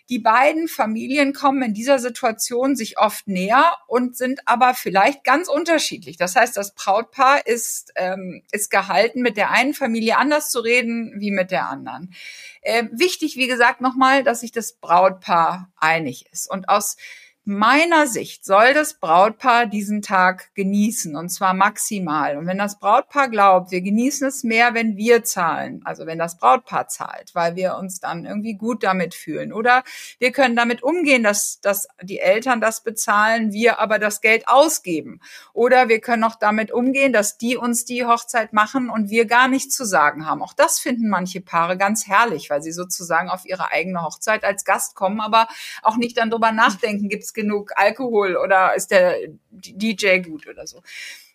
die 0.10 0.20
beiden 0.20 0.70
Familien 0.70 1.34
kommen 1.34 1.62
in 1.64 1.74
dieser 1.74 2.00
Situation 2.00 2.78
sich 2.78 2.98
oft 2.98 3.28
näher 3.28 3.76
und 3.88 4.16
sind 4.16 4.40
aber 4.46 4.74
vielleicht 4.74 5.26
ganz 5.26 5.50
unterschiedlich. 5.50 6.16
Das 6.16 6.38
heißt, 6.38 6.56
das 6.56 6.74
Brautpaar 6.74 7.46
ist 7.46 7.92
ähm, 7.96 8.42
ist 8.54 8.72
gehalten, 8.72 9.22
mit 9.22 9.36
der 9.36 9.52
einen 9.52 9.74
Familie 9.74 10.18
anders 10.18 10.50
zu 10.50 10.62
reden 10.62 11.14
wie 11.20 11.32
mit 11.32 11.52
der 11.52 11.68
anderen. 11.68 12.14
Äh, 12.62 12.86
wichtig, 12.94 13.36
wie 13.36 13.48
gesagt, 13.48 13.82
nochmal, 13.82 14.24
dass 14.24 14.40
sich 14.40 14.54
das 14.54 14.74
Brautpaar 14.74 15.70
einig 15.76 16.26
ist 16.32 16.50
und 16.50 16.70
aus 16.70 16.96
meiner 17.44 18.06
Sicht 18.06 18.46
soll 18.46 18.76
das 18.76 19.00
Brautpaar 19.00 19.66
diesen 19.66 20.04
Tag 20.04 20.54
genießen 20.54 21.16
und 21.16 21.30
zwar 21.30 21.56
maximal. 21.56 22.38
Und 22.38 22.46
wenn 22.46 22.60
das 22.60 22.78
Brautpaar 22.78 23.30
glaubt, 23.30 23.72
wir 23.72 23.82
genießen 23.82 24.28
es 24.28 24.44
mehr, 24.44 24.76
wenn 24.76 24.96
wir 24.96 25.24
zahlen, 25.24 25.82
also 25.84 26.06
wenn 26.06 26.20
das 26.20 26.38
Brautpaar 26.38 26.88
zahlt, 26.88 27.34
weil 27.34 27.56
wir 27.56 27.78
uns 27.78 28.00
dann 28.00 28.26
irgendwie 28.26 28.54
gut 28.54 28.84
damit 28.84 29.16
fühlen 29.16 29.54
oder 29.54 29.84
wir 30.20 30.32
können 30.32 30.56
damit 30.56 30.84
umgehen, 30.84 31.24
dass, 31.24 31.60
dass 31.62 31.88
die 32.04 32.20
Eltern 32.20 32.62
das 32.62 32.84
bezahlen, 32.84 33.52
wir 33.52 33.80
aber 33.80 33.98
das 33.98 34.22
Geld 34.22 34.48
ausgeben 34.48 35.20
oder 35.52 35.90
wir 35.90 36.00
können 36.00 36.24
auch 36.24 36.36
damit 36.36 36.72
umgehen, 36.72 37.12
dass 37.12 37.40
die 37.40 37.58
uns 37.58 37.86
die 37.86 38.06
Hochzeit 38.06 38.54
machen 38.54 38.92
und 38.92 39.10
wir 39.10 39.26
gar 39.26 39.48
nichts 39.48 39.76
zu 39.76 39.84
sagen 39.84 40.28
haben. 40.28 40.44
Auch 40.44 40.54
das 40.54 40.80
finden 40.80 41.10
manche 41.10 41.42
Paare 41.42 41.76
ganz 41.76 42.06
herrlich, 42.06 42.52
weil 42.52 42.62
sie 42.62 42.72
sozusagen 42.72 43.30
auf 43.30 43.48
ihre 43.48 43.72
eigene 43.72 44.04
Hochzeit 44.04 44.44
als 44.44 44.64
Gast 44.64 44.94
kommen, 44.94 45.22
aber 45.22 45.48
auch 45.82 45.98
nicht 45.98 46.18
dann 46.18 46.30
drüber 46.30 46.52
nachdenken, 46.52 47.10
gibt 47.34 47.48
genug 47.48 47.72
Alkohol 47.76 48.36
oder 48.38 48.76
ist 48.76 48.92
der 48.92 49.18
DJ 49.50 50.20
gut 50.20 50.48
oder 50.48 50.68
so. 50.68 50.82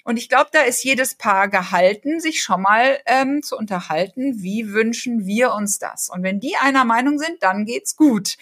Und 0.05 0.19
ich 0.19 0.29
glaube, 0.29 0.51
da 0.53 0.61
ist 0.61 0.85
jedes 0.85 1.17
Paar 1.17 1.49
gehalten, 1.49 2.21
sich 2.21 2.41
schon 2.41 2.63
mal 2.63 3.01
ähm, 3.07 3.43
zu 3.43 3.57
unterhalten, 3.57 4.41
wie 4.41 4.73
wünschen 4.73 5.27
wir 5.27 5.53
uns 5.53 5.79
das. 5.79 6.09
Und 6.09 6.23
wenn 6.23 6.39
die 6.39 6.57
einer 6.57 6.85
Meinung 6.85 7.19
sind, 7.19 7.43
dann 7.43 7.65
geht's 7.65 7.97
gut. 7.97 8.37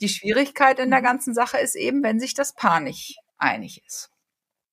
Die 0.00 0.08
Schwierigkeit 0.08 0.80
in 0.80 0.90
der 0.90 1.00
mhm. 1.00 1.04
ganzen 1.04 1.34
Sache 1.34 1.58
ist 1.58 1.76
eben, 1.76 2.02
wenn 2.02 2.18
sich 2.18 2.34
das 2.34 2.52
Paar 2.52 2.80
nicht 2.80 3.18
einig 3.38 3.82
ist. 3.86 4.10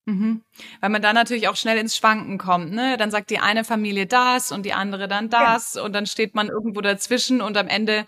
Mhm. 0.05 0.41
Weil 0.79 0.89
man 0.89 1.03
dann 1.03 1.13
natürlich 1.13 1.47
auch 1.47 1.55
schnell 1.55 1.77
ins 1.77 1.95
Schwanken 1.95 2.39
kommt, 2.39 2.71
ne? 2.71 2.97
Dann 2.97 3.11
sagt 3.11 3.29
die 3.29 3.37
eine 3.37 3.63
Familie 3.63 4.07
das 4.07 4.51
und 4.51 4.65
die 4.65 4.73
andere 4.73 5.07
dann 5.07 5.29
das 5.29 5.75
ja. 5.75 5.83
und 5.83 5.93
dann 5.93 6.07
steht 6.07 6.33
man 6.33 6.47
irgendwo 6.47 6.81
dazwischen 6.81 7.41
und 7.41 7.55
am 7.55 7.67
Ende 7.67 8.07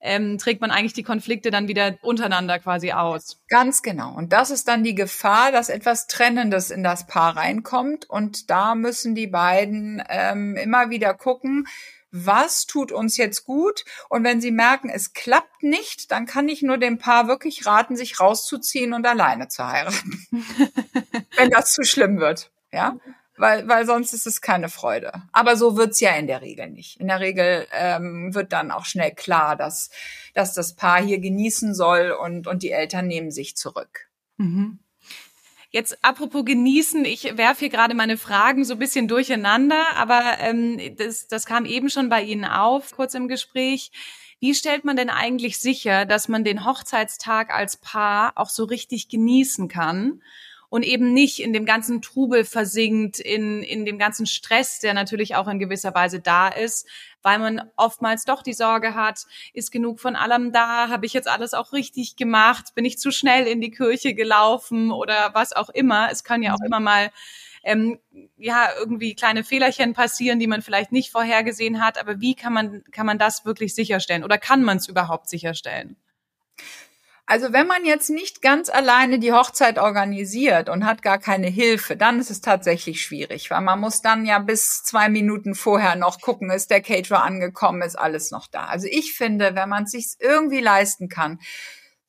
ähm, 0.00 0.38
trägt 0.38 0.60
man 0.60 0.70
eigentlich 0.70 0.92
die 0.92 1.02
Konflikte 1.02 1.50
dann 1.50 1.68
wieder 1.68 1.96
untereinander 2.02 2.58
quasi 2.58 2.92
aus. 2.92 3.40
Ganz 3.48 3.82
genau. 3.82 4.14
Und 4.14 4.32
das 4.32 4.50
ist 4.50 4.68
dann 4.68 4.84
die 4.84 4.94
Gefahr, 4.94 5.52
dass 5.52 5.68
etwas 5.68 6.06
Trennendes 6.06 6.70
in 6.70 6.82
das 6.82 7.06
Paar 7.06 7.36
reinkommt. 7.36 8.08
Und 8.08 8.50
da 8.50 8.74
müssen 8.74 9.14
die 9.14 9.26
beiden 9.26 10.02
ähm, 10.08 10.56
immer 10.56 10.90
wieder 10.90 11.14
gucken, 11.14 11.66
was 12.10 12.66
tut 12.66 12.90
uns 12.90 13.18
jetzt 13.18 13.44
gut? 13.44 13.84
Und 14.08 14.24
wenn 14.24 14.40
sie 14.40 14.50
merken, 14.50 14.88
es 14.88 15.12
klappt 15.12 15.62
nicht, 15.62 16.10
dann 16.10 16.24
kann 16.24 16.48
ich 16.48 16.62
nur 16.62 16.78
dem 16.78 16.98
Paar 16.98 17.28
wirklich 17.28 17.66
raten, 17.66 17.96
sich 17.96 18.18
rauszuziehen 18.18 18.94
und 18.94 19.06
alleine 19.06 19.48
zu 19.48 19.66
heiraten. 19.66 20.26
wenn 21.36 21.50
das 21.50 21.74
zu 21.74 21.84
schlimm 21.84 22.18
wird. 22.18 22.50
Ja 22.72 22.96
weil, 23.38 23.68
weil 23.68 23.86
sonst 23.86 24.12
ist 24.12 24.26
es 24.26 24.40
keine 24.40 24.68
Freude. 24.68 25.12
Aber 25.32 25.56
so 25.56 25.76
wird's 25.76 26.00
ja 26.00 26.14
in 26.14 26.26
der 26.26 26.42
Regel 26.42 26.70
nicht. 26.70 27.00
In 27.00 27.08
der 27.08 27.20
Regel 27.20 27.66
ähm, 27.72 28.34
wird 28.34 28.52
dann 28.52 28.70
auch 28.70 28.84
schnell 28.84 29.12
klar, 29.12 29.56
dass, 29.56 29.90
dass 30.34 30.54
das 30.54 30.74
Paar 30.74 31.02
hier 31.02 31.18
genießen 31.18 31.74
soll 31.74 32.10
und, 32.10 32.46
und 32.46 32.62
die 32.62 32.70
Eltern 32.70 33.06
nehmen 33.06 33.30
sich 33.30 33.56
zurück. 33.56 34.08
Mhm. 34.36 34.78
Jetzt 35.70 36.02
apropos 36.02 36.46
genießen, 36.46 37.04
ich 37.04 37.36
werfe 37.36 37.60
hier 37.60 37.68
gerade 37.68 37.94
meine 37.94 38.16
Fragen 38.16 38.64
so 38.64 38.74
ein 38.74 38.78
bisschen 38.78 39.06
durcheinander, 39.06 39.84
aber 39.96 40.38
ähm, 40.40 40.80
das, 40.96 41.28
das 41.28 41.44
kam 41.44 41.66
eben 41.66 41.90
schon 41.90 42.08
bei 42.08 42.22
Ihnen 42.22 42.46
auf, 42.46 42.92
kurz 42.92 43.12
im 43.12 43.28
Gespräch. 43.28 43.92
Wie 44.40 44.54
stellt 44.54 44.84
man 44.84 44.96
denn 44.96 45.10
eigentlich 45.10 45.58
sicher, 45.58 46.06
dass 46.06 46.28
man 46.28 46.44
den 46.44 46.64
Hochzeitstag 46.64 47.50
als 47.50 47.76
Paar 47.76 48.32
auch 48.36 48.48
so 48.48 48.64
richtig 48.64 49.08
genießen 49.08 49.68
kann? 49.68 50.22
Und 50.70 50.84
eben 50.84 51.14
nicht 51.14 51.40
in 51.40 51.52
dem 51.52 51.64
ganzen 51.64 52.02
Trubel 52.02 52.44
versinkt, 52.44 53.18
in, 53.18 53.62
in 53.62 53.84
dem 53.84 53.98
ganzen 53.98 54.26
Stress, 54.26 54.80
der 54.80 54.94
natürlich 54.94 55.34
auch 55.34 55.48
in 55.48 55.58
gewisser 55.58 55.94
Weise 55.94 56.20
da 56.20 56.48
ist, 56.48 56.86
weil 57.22 57.38
man 57.38 57.70
oftmals 57.76 58.24
doch 58.24 58.42
die 58.42 58.52
Sorge 58.52 58.94
hat, 58.94 59.26
ist 59.52 59.72
genug 59.72 60.00
von 60.00 60.16
allem 60.16 60.52
da, 60.52 60.88
habe 60.88 61.06
ich 61.06 61.12
jetzt 61.12 61.28
alles 61.28 61.54
auch 61.54 61.72
richtig 61.72 62.16
gemacht, 62.16 62.74
bin 62.74 62.84
ich 62.84 62.98
zu 62.98 63.10
schnell 63.10 63.46
in 63.46 63.60
die 63.60 63.70
Kirche 63.70 64.14
gelaufen 64.14 64.90
oder 64.90 65.30
was 65.34 65.52
auch 65.52 65.70
immer. 65.70 66.10
Es 66.10 66.22
kann 66.24 66.42
ja 66.42 66.54
auch 66.54 66.60
mhm. 66.60 66.66
immer 66.66 66.80
mal 66.80 67.10
ähm, 67.64 67.98
ja 68.36 68.68
irgendwie 68.78 69.14
kleine 69.14 69.44
Fehlerchen 69.44 69.94
passieren, 69.94 70.38
die 70.38 70.46
man 70.46 70.62
vielleicht 70.62 70.92
nicht 70.92 71.10
vorhergesehen 71.10 71.84
hat. 71.84 71.98
Aber 71.98 72.20
wie 72.20 72.34
kann 72.34 72.52
man 72.52 72.84
kann 72.92 73.06
man 73.06 73.18
das 73.18 73.44
wirklich 73.44 73.74
sicherstellen 73.74 74.24
oder 74.24 74.38
kann 74.38 74.62
man 74.62 74.76
es 74.76 74.88
überhaupt 74.88 75.28
sicherstellen? 75.28 75.96
Also 77.30 77.52
wenn 77.52 77.66
man 77.66 77.84
jetzt 77.84 78.08
nicht 78.08 78.40
ganz 78.40 78.70
alleine 78.70 79.18
die 79.18 79.34
Hochzeit 79.34 79.78
organisiert 79.78 80.70
und 80.70 80.86
hat 80.86 81.02
gar 81.02 81.18
keine 81.18 81.48
Hilfe, 81.48 81.94
dann 81.94 82.18
ist 82.18 82.30
es 82.30 82.40
tatsächlich 82.40 83.02
schwierig, 83.02 83.50
weil 83.50 83.60
man 83.60 83.80
muss 83.80 84.00
dann 84.00 84.24
ja 84.24 84.38
bis 84.38 84.82
zwei 84.82 85.10
Minuten 85.10 85.54
vorher 85.54 85.94
noch 85.94 86.22
gucken, 86.22 86.50
ist 86.50 86.70
der 86.70 86.80
Caterer 86.80 87.22
angekommen, 87.22 87.82
ist 87.82 87.98
alles 87.98 88.30
noch 88.30 88.46
da. 88.46 88.64
Also 88.64 88.86
ich 88.90 89.12
finde, 89.12 89.54
wenn 89.54 89.68
man 89.68 89.84
es 89.84 89.90
sich 89.90 90.16
irgendwie 90.20 90.60
leisten 90.60 91.10
kann, 91.10 91.38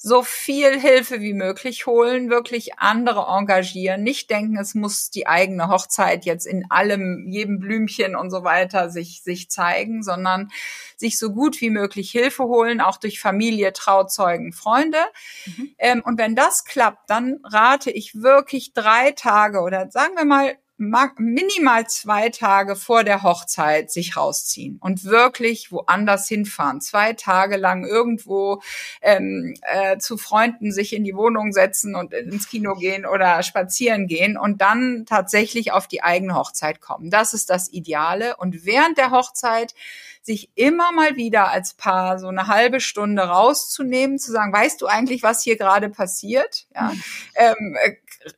so 0.01 0.23
viel 0.23 0.79
Hilfe 0.79 1.19
wie 1.19 1.33
möglich 1.33 1.85
holen, 1.85 2.29
wirklich 2.29 2.79
andere 2.79 3.25
engagieren, 3.27 4.01
nicht 4.01 4.29
denken, 4.29 4.57
es 4.57 4.73
muss 4.73 5.09
die 5.09 5.27
eigene 5.27 5.67
Hochzeit 5.67 6.23
jetzt 6.23 6.47
in 6.47 6.71
allem, 6.71 7.27
jedem 7.27 7.59
Blümchen 7.59 8.15
und 8.15 8.31
so 8.31 8.45
weiter 8.45 8.89
sich, 8.89 9.21
sich 9.23 9.49
zeigen, 9.49 10.01
sondern 10.01 10.51
sich 10.95 11.19
so 11.19 11.33
gut 11.33 11.59
wie 11.59 11.69
möglich 11.69 12.11
Hilfe 12.11 12.45
holen, 12.45 12.79
auch 12.79 12.95
durch 12.95 13.19
Familie, 13.19 13.73
Trauzeugen, 13.73 14.53
Freunde. 14.53 14.99
Mhm. 15.45 15.75
Ähm, 15.77 16.01
und 16.05 16.17
wenn 16.17 16.33
das 16.33 16.63
klappt, 16.63 17.09
dann 17.09 17.39
rate 17.43 17.91
ich 17.91 18.21
wirklich 18.21 18.71
drei 18.71 19.11
Tage 19.11 19.59
oder 19.59 19.91
sagen 19.91 20.15
wir 20.15 20.23
mal 20.23 20.55
minimal 20.79 21.87
zwei 21.87 22.29
Tage 22.29 22.75
vor 22.75 23.03
der 23.03 23.21
Hochzeit 23.21 23.91
sich 23.91 24.15
rausziehen 24.15 24.77
und 24.81 25.03
wirklich 25.03 25.71
woanders 25.71 26.27
hinfahren. 26.27 26.79
Zwei 26.81 27.13
Tage 27.13 27.57
lang 27.57 27.85
irgendwo 27.85 28.61
ähm, 29.01 29.55
äh, 29.63 29.97
zu 29.97 30.17
Freunden 30.17 30.71
sich 30.71 30.93
in 30.93 31.03
die 31.03 31.15
Wohnung 31.15 31.51
setzen 31.51 31.95
und 31.95 32.13
ins 32.13 32.47
Kino 32.47 32.75
gehen 32.75 33.05
oder 33.05 33.43
spazieren 33.43 34.07
gehen 34.07 34.37
und 34.37 34.61
dann 34.61 35.05
tatsächlich 35.05 35.73
auf 35.73 35.87
die 35.87 36.01
eigene 36.01 36.35
Hochzeit 36.35 36.79
kommen. 36.79 37.09
Das 37.09 37.33
ist 37.33 37.49
das 37.49 37.71
Ideale. 37.71 38.37
Und 38.37 38.65
während 38.65 38.97
der 38.97 39.11
Hochzeit 39.11 39.75
sich 40.21 40.49
immer 40.55 40.91
mal 40.91 41.15
wieder 41.15 41.49
als 41.49 41.73
Paar 41.73 42.19
so 42.19 42.27
eine 42.27 42.47
halbe 42.47 42.81
Stunde 42.81 43.23
rauszunehmen, 43.23 44.19
zu 44.19 44.31
sagen, 44.31 44.53
weißt 44.53 44.81
du 44.81 44.85
eigentlich, 44.85 45.23
was 45.23 45.43
hier 45.43 45.57
gerade 45.57 45.89
passiert? 45.89 46.67
Ja, 46.75 46.91
mhm. 46.91 47.03
ähm, 47.35 47.77
äh, 47.83 47.95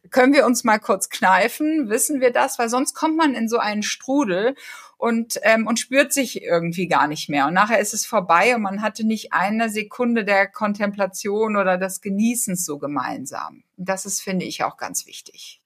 können 0.09 0.33
wir 0.33 0.45
uns 0.45 0.63
mal 0.63 0.79
kurz 0.79 1.09
kneifen? 1.09 1.89
Wissen 1.89 2.21
wir 2.21 2.31
das? 2.31 2.59
Weil 2.59 2.69
sonst 2.69 2.93
kommt 2.93 3.17
man 3.17 3.33
in 3.33 3.47
so 3.47 3.57
einen 3.57 3.83
Strudel 3.83 4.55
und, 4.97 5.39
ähm, 5.43 5.65
und 5.65 5.79
spürt 5.79 6.13
sich 6.13 6.43
irgendwie 6.43 6.87
gar 6.87 7.07
nicht 7.07 7.29
mehr. 7.29 7.47
Und 7.47 7.53
nachher 7.53 7.79
ist 7.79 7.93
es 7.93 8.05
vorbei 8.05 8.55
und 8.55 8.61
man 8.61 8.81
hatte 8.81 9.05
nicht 9.05 9.33
eine 9.33 9.69
Sekunde 9.69 10.23
der 10.23 10.47
Kontemplation 10.47 11.55
oder 11.55 11.77
des 11.77 12.01
Genießens 12.01 12.65
so 12.65 12.77
gemeinsam. 12.77 13.63
Das 13.77 14.05
ist, 14.05 14.21
finde 14.21 14.45
ich, 14.45 14.63
auch 14.63 14.77
ganz 14.77 15.07
wichtig. 15.07 15.60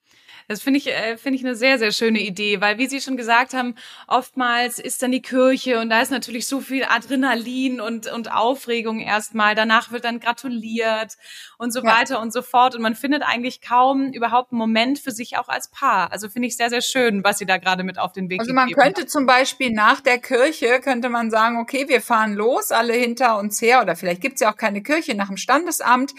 Das 0.47 0.61
finde 0.61 0.77
ich, 0.77 0.87
äh, 0.87 1.17
finde 1.17 1.39
ich 1.39 1.45
eine 1.45 1.55
sehr, 1.55 1.79
sehr 1.79 1.91
schöne 1.91 2.19
Idee, 2.19 2.61
weil 2.61 2.77
wie 2.77 2.87
Sie 2.87 3.01
schon 3.01 3.17
gesagt 3.17 3.53
haben, 3.53 3.75
oftmals 4.07 4.77
ist 4.77 5.01
dann 5.01 5.11
die 5.11 5.21
Kirche 5.21 5.79
und 5.79 5.89
da 5.89 6.01
ist 6.01 6.11
natürlich 6.11 6.47
so 6.47 6.61
viel 6.61 6.83
Adrenalin 6.83 7.81
und, 7.81 8.11
und 8.11 8.31
Aufregung 8.31 8.99
erstmal. 8.99 9.55
Danach 9.55 9.91
wird 9.91 10.05
dann 10.05 10.19
gratuliert 10.19 11.17
und 11.57 11.71
so 11.71 11.81
ja. 11.81 11.97
weiter 11.97 12.21
und 12.21 12.31
so 12.31 12.41
fort. 12.41 12.75
Und 12.75 12.81
man 12.81 12.95
findet 12.95 13.23
eigentlich 13.23 13.61
kaum 13.61 14.11
überhaupt 14.11 14.51
einen 14.51 14.59
Moment 14.59 14.99
für 14.99 15.11
sich 15.11 15.37
auch 15.37 15.47
als 15.47 15.69
Paar. 15.69 16.11
Also 16.11 16.29
finde 16.29 16.47
ich 16.47 16.57
sehr, 16.57 16.69
sehr 16.69 16.81
schön, 16.81 17.23
was 17.23 17.39
Sie 17.39 17.45
da 17.45 17.57
gerade 17.57 17.83
mit 17.83 17.97
auf 17.97 18.11
den 18.11 18.29
Weg 18.29 18.39
Also 18.39 18.53
man 18.53 18.69
könnte 18.71 19.01
haben. 19.01 19.07
zum 19.07 19.25
Beispiel 19.25 19.71
nach 19.71 20.01
der 20.01 20.19
Kirche, 20.19 20.79
könnte 20.79 21.09
man 21.09 21.31
sagen, 21.31 21.57
okay, 21.59 21.87
wir 21.87 22.01
fahren 22.01 22.33
los, 22.35 22.71
alle 22.71 22.93
hinter 22.93 23.39
uns 23.39 23.61
her, 23.61 23.81
oder 23.81 23.95
vielleicht 23.95 24.21
gibt's 24.21 24.41
ja 24.41 24.51
auch 24.51 24.57
keine 24.57 24.83
Kirche 24.83 25.15
nach 25.15 25.27
dem 25.27 25.37
Standesamt 25.37 26.13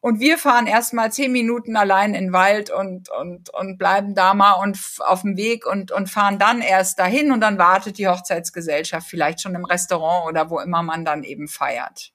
und 0.00 0.18
wir 0.18 0.38
fahren 0.38 0.66
erstmal 0.66 1.12
zehn 1.12 1.30
Minuten 1.30 1.76
allein 1.76 2.14
in 2.14 2.26
den 2.26 2.32
Wald 2.32 2.70
und, 2.70 3.10
und, 3.10 3.50
und 3.52 3.76
bleiben 3.76 4.14
da 4.14 4.34
mal 4.34 4.54
und 4.54 4.78
auf 5.00 5.22
dem 5.22 5.36
Weg 5.36 5.66
und, 5.66 5.92
und 5.92 6.08
fahren 6.08 6.38
dann 6.38 6.62
erst 6.62 6.98
dahin 6.98 7.32
und 7.32 7.40
dann 7.40 7.58
wartet 7.58 7.98
die 7.98 8.08
Hochzeitsgesellschaft 8.08 9.06
vielleicht 9.06 9.42
schon 9.42 9.54
im 9.54 9.64
Restaurant 9.64 10.26
oder 10.26 10.48
wo 10.50 10.58
immer 10.58 10.82
man 10.82 11.04
dann 11.04 11.22
eben 11.22 11.48
feiert 11.48 12.12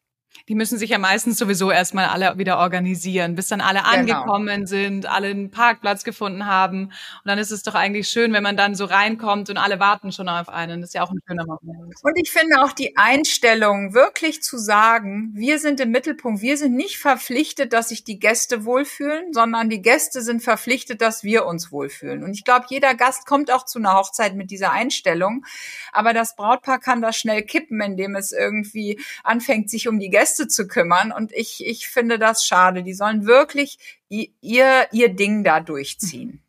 die 0.48 0.56
müssen 0.56 0.78
sich 0.78 0.92
ja 0.92 0.98
meistens 0.98 1.38
sowieso 1.38 1.72
erstmal 1.72 2.06
alle 2.06 2.38
wieder 2.38 2.60
organisieren, 2.60 3.36
bis 3.36 3.48
dann 3.48 3.62
alle 3.62 3.80
genau. 3.80 4.22
angekommen 4.22 4.68
sind, 4.68 5.06
alle 5.06 5.28
einen 5.28 5.52
Parkplatz 5.52 6.04
gefunden 6.04 6.46
haben. 6.46 6.86
Und 6.86 6.94
dann 7.26 7.40
ist 7.40 7.52
es 7.52 7.64
doch 7.64 7.76
eigentlich 7.76 8.10
schön, 8.10 8.34
wenn 8.34 8.44
man 8.44 8.58
dann 8.58 8.76
so 8.76 8.86
reinkommt 8.86 9.50
und 9.50 9.58
alle 9.58 9.80
warten 9.80 10.12
schon 10.12 10.30
auf 10.30 10.50
einen. 10.50 10.82
Das 10.82 10.92
ist 10.92 10.94
ja 10.94 11.04
auch 11.04 11.12
ein 11.12 11.20
schöner 11.28 11.46
Moment. 11.46 11.96
Und 12.02 12.14
ich 12.16 12.32
finde 12.32 12.62
auch 12.64 12.72
die 12.72 12.96
Einstellung, 12.96 13.94
wirklich 13.94 14.44
zu 14.44 14.58
sagen, 14.58 15.32
wir 15.34 15.60
sind 15.60 15.80
im 15.80 15.92
Mittelpunkt, 15.92 16.42
wir 16.42 16.58
sind 16.58 16.76
nicht 16.76 17.00
verpflichtet, 17.00 17.74
dass 17.74 17.90
sich 17.90 18.04
die 18.04 18.20
Gäste 18.20 18.66
wohlfühlen, 18.66 19.34
sondern 19.34 19.70
die 19.70 19.82
Gäste 19.82 20.22
sind 20.22 20.44
verpflichtet, 20.44 21.02
dass 21.02 21.24
wir 21.24 21.46
uns 21.46 21.72
wohlfühlen. 21.72 22.24
Und 22.24 22.34
ich 22.34 22.44
glaube, 22.44 22.66
jeder 22.70 22.94
Gast 22.94 23.26
kommt 23.26 23.52
auch 23.52 23.66
zu 23.66 23.80
einer 23.80 23.96
Hochzeit 23.96 24.36
mit 24.36 24.52
dieser 24.52 24.72
Einstellung. 24.72 25.46
Aber 25.92 26.14
das 26.14 26.36
Brautpaar 26.36 26.80
kann 26.80 27.02
das 27.02 27.18
schnell 27.18 27.44
kippen, 27.44 27.82
indem 27.82 28.16
es 28.16 28.32
irgendwie 28.32 29.00
anfängt, 29.24 29.70
sich 29.70 29.88
um 29.88 30.00
die 30.00 30.10
Gäste 30.10 30.25
Gäste 30.26 30.48
zu 30.48 30.68
kümmern. 30.68 31.12
Und 31.12 31.32
ich, 31.34 31.64
ich 31.64 31.88
finde 31.88 32.18
das 32.18 32.48
schade. 32.48 32.82
Die 32.82 32.96
sollen 32.96 33.28
wirklich 33.28 33.78
ihr, 34.10 34.88
ihr 34.92 35.10
Ding 35.10 35.44
da 35.44 35.60
durchziehen. 35.60 36.42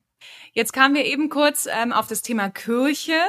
Jetzt 0.53 0.73
kamen 0.73 0.95
wir 0.95 1.05
eben 1.05 1.29
kurz 1.29 1.69
ähm, 1.71 1.93
auf 1.93 2.07
das 2.07 2.23
Thema 2.23 2.49
Kirche. 2.49 3.21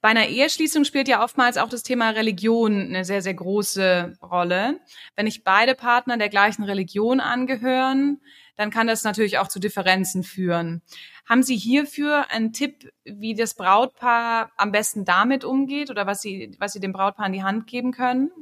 Bei 0.00 0.08
einer 0.08 0.26
Eheschließung 0.26 0.84
spielt 0.84 1.06
ja 1.06 1.22
oftmals 1.22 1.56
auch 1.56 1.68
das 1.68 1.84
Thema 1.84 2.10
Religion 2.10 2.88
eine 2.88 3.04
sehr, 3.04 3.22
sehr 3.22 3.34
große 3.34 4.18
Rolle. 4.20 4.80
Wenn 5.14 5.26
nicht 5.26 5.44
beide 5.44 5.76
Partner 5.76 6.18
der 6.18 6.28
gleichen 6.28 6.64
Religion 6.64 7.20
angehören, 7.20 8.20
dann 8.56 8.70
kann 8.70 8.88
das 8.88 9.04
natürlich 9.04 9.38
auch 9.38 9.46
zu 9.46 9.60
Differenzen 9.60 10.24
führen. 10.24 10.82
Haben 11.24 11.44
Sie 11.44 11.56
hierfür 11.56 12.28
einen 12.30 12.52
Tipp, 12.52 12.92
wie 13.04 13.36
das 13.36 13.54
Brautpaar 13.54 14.50
am 14.56 14.72
besten 14.72 15.04
damit 15.04 15.44
umgeht 15.44 15.90
oder 15.90 16.08
was 16.08 16.20
Sie, 16.20 16.56
was 16.58 16.72
Sie 16.72 16.80
dem 16.80 16.92
Brautpaar 16.92 17.26
in 17.26 17.34
die 17.34 17.44
Hand 17.44 17.68
geben 17.68 17.92
können? 17.92 18.32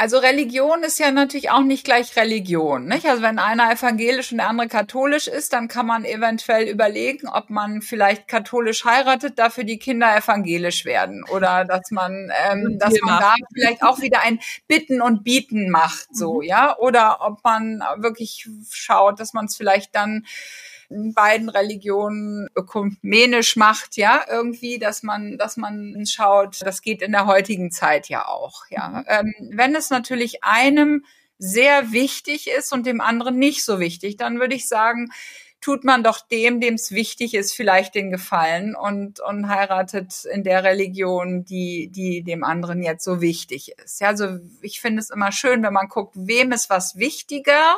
Also 0.00 0.18
Religion 0.18 0.84
ist 0.84 1.00
ja 1.00 1.10
natürlich 1.10 1.50
auch 1.50 1.64
nicht 1.64 1.82
gleich 1.82 2.14
Religion. 2.14 2.86
Nicht? 2.86 3.04
Also 3.04 3.20
wenn 3.20 3.40
einer 3.40 3.72
evangelisch 3.72 4.30
und 4.30 4.38
der 4.38 4.48
andere 4.48 4.68
katholisch 4.68 5.26
ist, 5.26 5.52
dann 5.52 5.66
kann 5.66 5.86
man 5.86 6.04
eventuell 6.04 6.68
überlegen, 6.68 7.26
ob 7.26 7.50
man 7.50 7.82
vielleicht 7.82 8.28
katholisch 8.28 8.84
heiratet, 8.84 9.40
dafür 9.40 9.64
die 9.64 9.80
Kinder 9.80 10.16
evangelisch 10.16 10.84
werden. 10.84 11.24
Oder 11.24 11.64
dass 11.64 11.90
man, 11.90 12.30
ähm, 12.48 12.78
dass 12.78 12.94
man 13.02 13.18
da 13.18 13.34
vielleicht 13.52 13.82
auch 13.82 14.00
wieder 14.00 14.20
ein 14.22 14.38
Bitten 14.68 15.02
und 15.02 15.24
Bieten 15.24 15.68
macht, 15.68 16.14
so, 16.14 16.34
mhm. 16.34 16.42
ja. 16.42 16.78
Oder 16.78 17.18
ob 17.20 17.42
man 17.42 17.82
wirklich 17.96 18.48
schaut, 18.70 19.18
dass 19.18 19.32
man 19.32 19.46
es 19.46 19.56
vielleicht 19.56 19.96
dann 19.96 20.24
beiden 20.88 21.48
Religionen 21.48 22.48
ökumenisch 22.56 23.56
macht, 23.56 23.96
ja, 23.96 24.24
irgendwie, 24.28 24.78
dass 24.78 25.02
man, 25.02 25.36
dass 25.36 25.56
man 25.56 26.04
schaut, 26.06 26.64
das 26.64 26.82
geht 26.82 27.02
in 27.02 27.12
der 27.12 27.26
heutigen 27.26 27.70
Zeit 27.70 28.08
ja 28.08 28.26
auch, 28.26 28.64
ja. 28.70 28.88
Mhm. 28.88 29.04
Ähm, 29.06 29.34
wenn 29.52 29.74
es 29.74 29.90
natürlich 29.90 30.44
einem 30.44 31.04
sehr 31.38 31.92
wichtig 31.92 32.48
ist 32.48 32.72
und 32.72 32.86
dem 32.86 33.00
anderen 33.00 33.38
nicht 33.38 33.64
so 33.64 33.78
wichtig, 33.78 34.16
dann 34.16 34.40
würde 34.40 34.54
ich 34.54 34.66
sagen, 34.66 35.10
tut 35.60 35.84
man 35.84 36.02
doch 36.04 36.20
dem, 36.20 36.60
dem 36.60 36.74
es 36.74 36.92
wichtig 36.92 37.34
ist, 37.34 37.52
vielleicht 37.52 37.94
den 37.94 38.10
Gefallen 38.10 38.74
und, 38.76 39.20
und 39.20 39.48
heiratet 39.48 40.24
in 40.24 40.44
der 40.44 40.62
Religion, 40.64 41.44
die, 41.44 41.90
die 41.92 42.22
dem 42.22 42.44
anderen 42.44 42.82
jetzt 42.82 43.04
so 43.04 43.20
wichtig 43.20 43.72
ist. 43.84 44.00
Ja, 44.00 44.08
also 44.08 44.38
ich 44.62 44.80
finde 44.80 45.00
es 45.00 45.10
immer 45.10 45.32
schön, 45.32 45.62
wenn 45.62 45.72
man 45.72 45.88
guckt, 45.88 46.14
wem 46.16 46.52
ist 46.52 46.70
was 46.70 46.96
wichtiger 46.96 47.76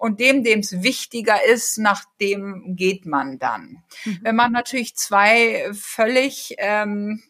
und 0.00 0.18
dem, 0.18 0.42
dem 0.42 0.60
es 0.60 0.82
wichtiger 0.82 1.44
ist, 1.44 1.76
nach 1.76 2.04
dem 2.22 2.74
geht 2.74 3.04
man 3.04 3.38
dann. 3.38 3.82
Mhm. 4.06 4.18
Wenn 4.22 4.34
man 4.34 4.50
natürlich 4.50 4.96
zwei 4.96 5.68
völlig 5.74 6.54
ähm, 6.56 7.22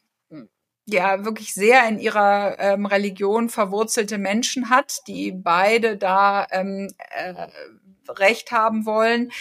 ja 0.86 1.24
wirklich 1.24 1.52
sehr 1.52 1.88
in 1.88 1.98
ihrer 1.98 2.60
ähm, 2.60 2.86
Religion 2.86 3.48
verwurzelte 3.48 4.18
Menschen 4.18 4.70
hat, 4.70 5.00
die 5.08 5.32
beide 5.32 5.96
da 5.96 6.46
ähm, 6.52 6.88
äh, 7.10 7.48
Recht 8.08 8.52
haben 8.52 8.86
wollen, 8.86 9.32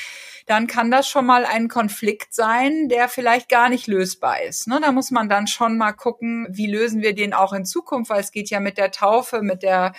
dann 0.47 0.65
kann 0.65 0.89
das 0.89 1.07
schon 1.07 1.27
mal 1.27 1.45
ein 1.45 1.67
Konflikt 1.67 2.33
sein, 2.33 2.89
der 2.89 3.09
vielleicht 3.09 3.47
gar 3.47 3.69
nicht 3.69 3.85
lösbar 3.85 4.41
ist. 4.41 4.67
Ne? 4.67 4.79
Da 4.81 4.91
muss 4.91 5.11
man 5.11 5.29
dann 5.29 5.45
schon 5.45 5.77
mal 5.77 5.91
gucken, 5.91 6.47
wie 6.49 6.65
lösen 6.65 7.03
wir 7.03 7.13
den 7.13 7.35
auch 7.35 7.53
in 7.53 7.65
Zukunft, 7.65 8.09
weil 8.09 8.21
es 8.21 8.31
geht 8.31 8.49
ja 8.49 8.59
mit 8.59 8.79
der 8.79 8.89
Taufe, 8.89 9.43
mit 9.43 9.61
der 9.61 9.93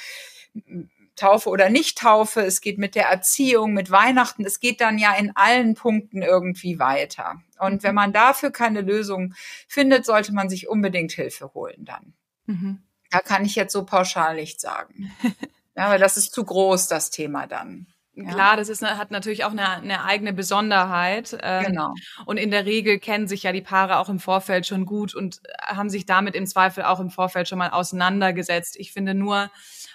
Taufe 1.20 1.50
oder 1.50 1.68
Nicht-Taufe, 1.68 2.40
es 2.40 2.60
geht 2.60 2.78
mit 2.78 2.94
der 2.94 3.06
Erziehung, 3.06 3.74
mit 3.74 3.90
Weihnachten, 3.90 4.44
es 4.44 4.58
geht 4.58 4.80
dann 4.80 4.98
ja 4.98 5.14
in 5.14 5.36
allen 5.36 5.74
Punkten 5.74 6.22
irgendwie 6.22 6.78
weiter. 6.78 7.42
Und 7.58 7.82
wenn 7.82 7.94
man 7.94 8.12
dafür 8.12 8.50
keine 8.50 8.80
Lösung 8.80 9.34
findet, 9.68 10.06
sollte 10.06 10.32
man 10.32 10.48
sich 10.48 10.68
unbedingt 10.68 11.12
Hilfe 11.12 11.52
holen 11.52 11.84
dann. 11.84 12.14
Mhm. 12.46 12.82
Da 13.10 13.20
kann 13.20 13.44
ich 13.44 13.54
jetzt 13.54 13.72
so 13.72 13.84
pauschal 13.84 14.34
nicht 14.36 14.60
sagen. 14.60 15.12
ja, 15.76 15.90
weil 15.90 15.98
das 15.98 16.16
ist 16.16 16.32
zu 16.32 16.44
groß, 16.44 16.88
das 16.88 17.10
Thema 17.10 17.46
dann. 17.46 17.86
Klar, 18.16 18.56
das 18.56 18.68
ist, 18.68 18.82
hat 18.82 19.10
natürlich 19.10 19.44
auch 19.44 19.52
eine, 19.52 19.68
eine 19.68 20.04
eigene 20.04 20.32
Besonderheit. 20.32 21.38
Ähm, 21.42 21.66
genau. 21.66 21.94
Und 22.26 22.38
in 22.38 22.50
der 22.50 22.66
Regel 22.66 22.98
kennen 22.98 23.28
sich 23.28 23.44
ja 23.44 23.52
die 23.52 23.62
Paare 23.62 23.98
auch 23.98 24.08
im 24.08 24.18
Vorfeld 24.18 24.66
schon 24.66 24.84
gut 24.84 25.14
und 25.14 25.40
haben 25.62 25.88
sich 25.88 26.06
damit 26.06 26.34
im 26.34 26.46
Zweifel 26.46 26.84
auch 26.84 27.00
im 27.00 27.10
Vorfeld 27.10 27.48
schon 27.48 27.58
mal 27.58 27.70
auseinandergesetzt. 27.70 28.76
Ich 28.78 28.92
finde 28.92 29.14
nur, 29.14 29.50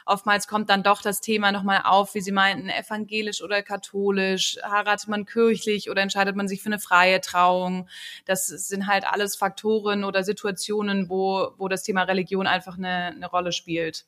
oftmals 0.05 0.47
kommt 0.47 0.69
dann 0.69 0.81
doch 0.81 1.01
das 1.01 1.19
Thema 1.19 1.51
nochmal 1.51 1.81
auf, 1.83 2.15
wie 2.15 2.21
Sie 2.21 2.31
meinten, 2.31 2.69
evangelisch 2.69 3.43
oder 3.43 3.61
katholisch, 3.61 4.57
heiratet 4.63 5.09
man 5.09 5.25
kirchlich 5.25 5.89
oder 5.89 6.01
entscheidet 6.01 6.35
man 6.35 6.47
sich 6.47 6.63
für 6.63 6.69
eine 6.69 6.79
freie 6.79 7.19
Trauung. 7.19 7.89
Das 8.25 8.47
sind 8.47 8.87
halt 8.87 9.05
alles 9.05 9.35
Faktoren 9.35 10.03
oder 10.05 10.23
Situationen, 10.23 11.09
wo, 11.09 11.51
wo 11.57 11.67
das 11.67 11.83
Thema 11.83 12.03
Religion 12.03 12.47
einfach 12.47 12.77
eine, 12.77 13.07
eine 13.07 13.27
Rolle 13.27 13.51
spielt. 13.51 14.05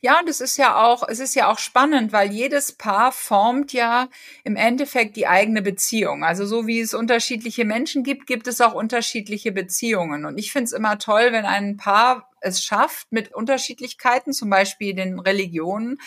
Ja, 0.00 0.20
und 0.20 0.28
es 0.28 0.40
ist 0.40 0.56
ja 0.56 0.84
auch, 0.84 1.06
es 1.08 1.18
ist 1.18 1.34
ja 1.34 1.50
auch 1.50 1.58
spannend, 1.58 2.12
weil 2.12 2.32
jedes 2.32 2.72
Paar 2.72 3.12
formt 3.12 3.72
ja 3.72 4.08
im 4.44 4.56
Endeffekt 4.56 5.16
die 5.16 5.26
eigene 5.26 5.62
Beziehung. 5.62 6.24
Also 6.24 6.46
so 6.46 6.66
wie 6.66 6.80
es 6.80 6.94
unterschiedliche 6.94 7.64
Menschen 7.64 8.02
gibt, 8.02 8.26
gibt 8.26 8.46
es 8.46 8.60
auch 8.60 8.74
unterschiedliche 8.74 9.52
Beziehungen. 9.52 10.24
Und 10.24 10.38
ich 10.38 10.52
finde 10.52 10.66
es 10.66 10.72
immer 10.72 10.98
toll, 10.98 11.28
wenn 11.32 11.44
ein 11.44 11.76
Paar 11.76 12.30
es 12.40 12.62
schafft, 12.62 13.10
mit 13.10 13.34
Unterschiedlichkeiten, 13.34 14.32
zum 14.32 14.50
Beispiel 14.50 14.94
den 14.94 15.18
Religionen, 15.18 15.98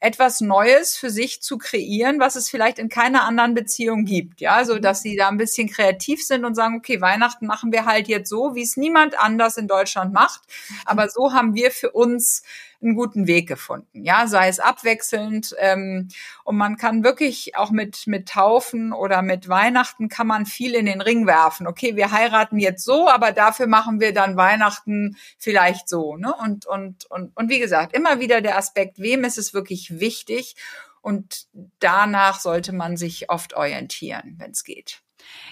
etwas 0.00 0.40
Neues 0.40 0.96
für 0.96 1.10
sich 1.10 1.42
zu 1.42 1.58
kreieren, 1.58 2.20
was 2.20 2.34
es 2.34 2.48
vielleicht 2.48 2.78
in 2.78 2.88
keiner 2.88 3.24
anderen 3.24 3.54
Beziehung 3.54 4.06
gibt. 4.06 4.40
Ja, 4.40 4.64
so 4.64 4.78
dass 4.78 5.02
sie 5.02 5.14
da 5.14 5.28
ein 5.28 5.36
bisschen 5.36 5.68
kreativ 5.68 6.24
sind 6.24 6.46
und 6.46 6.54
sagen, 6.54 6.76
okay, 6.76 7.00
Weihnachten 7.02 7.46
machen 7.46 7.70
wir 7.70 7.84
halt 7.84 8.08
jetzt 8.08 8.30
so, 8.30 8.54
wie 8.54 8.62
es 8.62 8.78
niemand 8.78 9.18
anders 9.18 9.58
in 9.58 9.68
Deutschland 9.68 10.14
macht. 10.14 10.40
Aber 10.86 11.10
so 11.10 11.34
haben 11.34 11.54
wir 11.54 11.70
für 11.70 11.90
uns 11.90 12.42
einen 12.82 12.94
guten 12.94 13.26
Weg 13.26 13.48
gefunden. 13.48 14.04
Ja, 14.04 14.26
sei 14.26 14.48
es 14.48 14.60
abwechselnd. 14.60 15.54
Ähm, 15.58 16.08
und 16.44 16.56
man 16.56 16.76
kann 16.76 17.04
wirklich 17.04 17.56
auch 17.56 17.70
mit, 17.70 18.06
mit 18.06 18.28
Taufen 18.28 18.92
oder 18.92 19.22
mit 19.22 19.48
Weihnachten 19.48 20.08
kann 20.08 20.26
man 20.26 20.46
viel 20.46 20.74
in 20.74 20.86
den 20.86 21.00
Ring 21.00 21.26
werfen. 21.26 21.66
Okay, 21.66 21.96
wir 21.96 22.12
heiraten 22.12 22.58
jetzt 22.58 22.84
so, 22.84 23.08
aber 23.08 23.32
dafür 23.32 23.66
machen 23.66 24.00
wir 24.00 24.12
dann 24.12 24.36
Weihnachten 24.36 25.16
vielleicht 25.38 25.88
so. 25.88 26.16
Ne? 26.16 26.34
Und, 26.34 26.66
und, 26.66 27.06
und, 27.10 27.36
und 27.36 27.50
wie 27.50 27.58
gesagt, 27.58 27.94
immer 27.94 28.20
wieder 28.20 28.40
der 28.40 28.56
Aspekt, 28.56 28.98
wem 28.98 29.24
ist 29.24 29.38
es 29.38 29.54
wirklich 29.54 30.00
wichtig? 30.00 30.56
Und 31.02 31.46
danach 31.78 32.40
sollte 32.40 32.72
man 32.72 32.96
sich 32.96 33.30
oft 33.30 33.54
orientieren, 33.54 34.34
wenn 34.38 34.50
es 34.50 34.64
geht. 34.64 35.00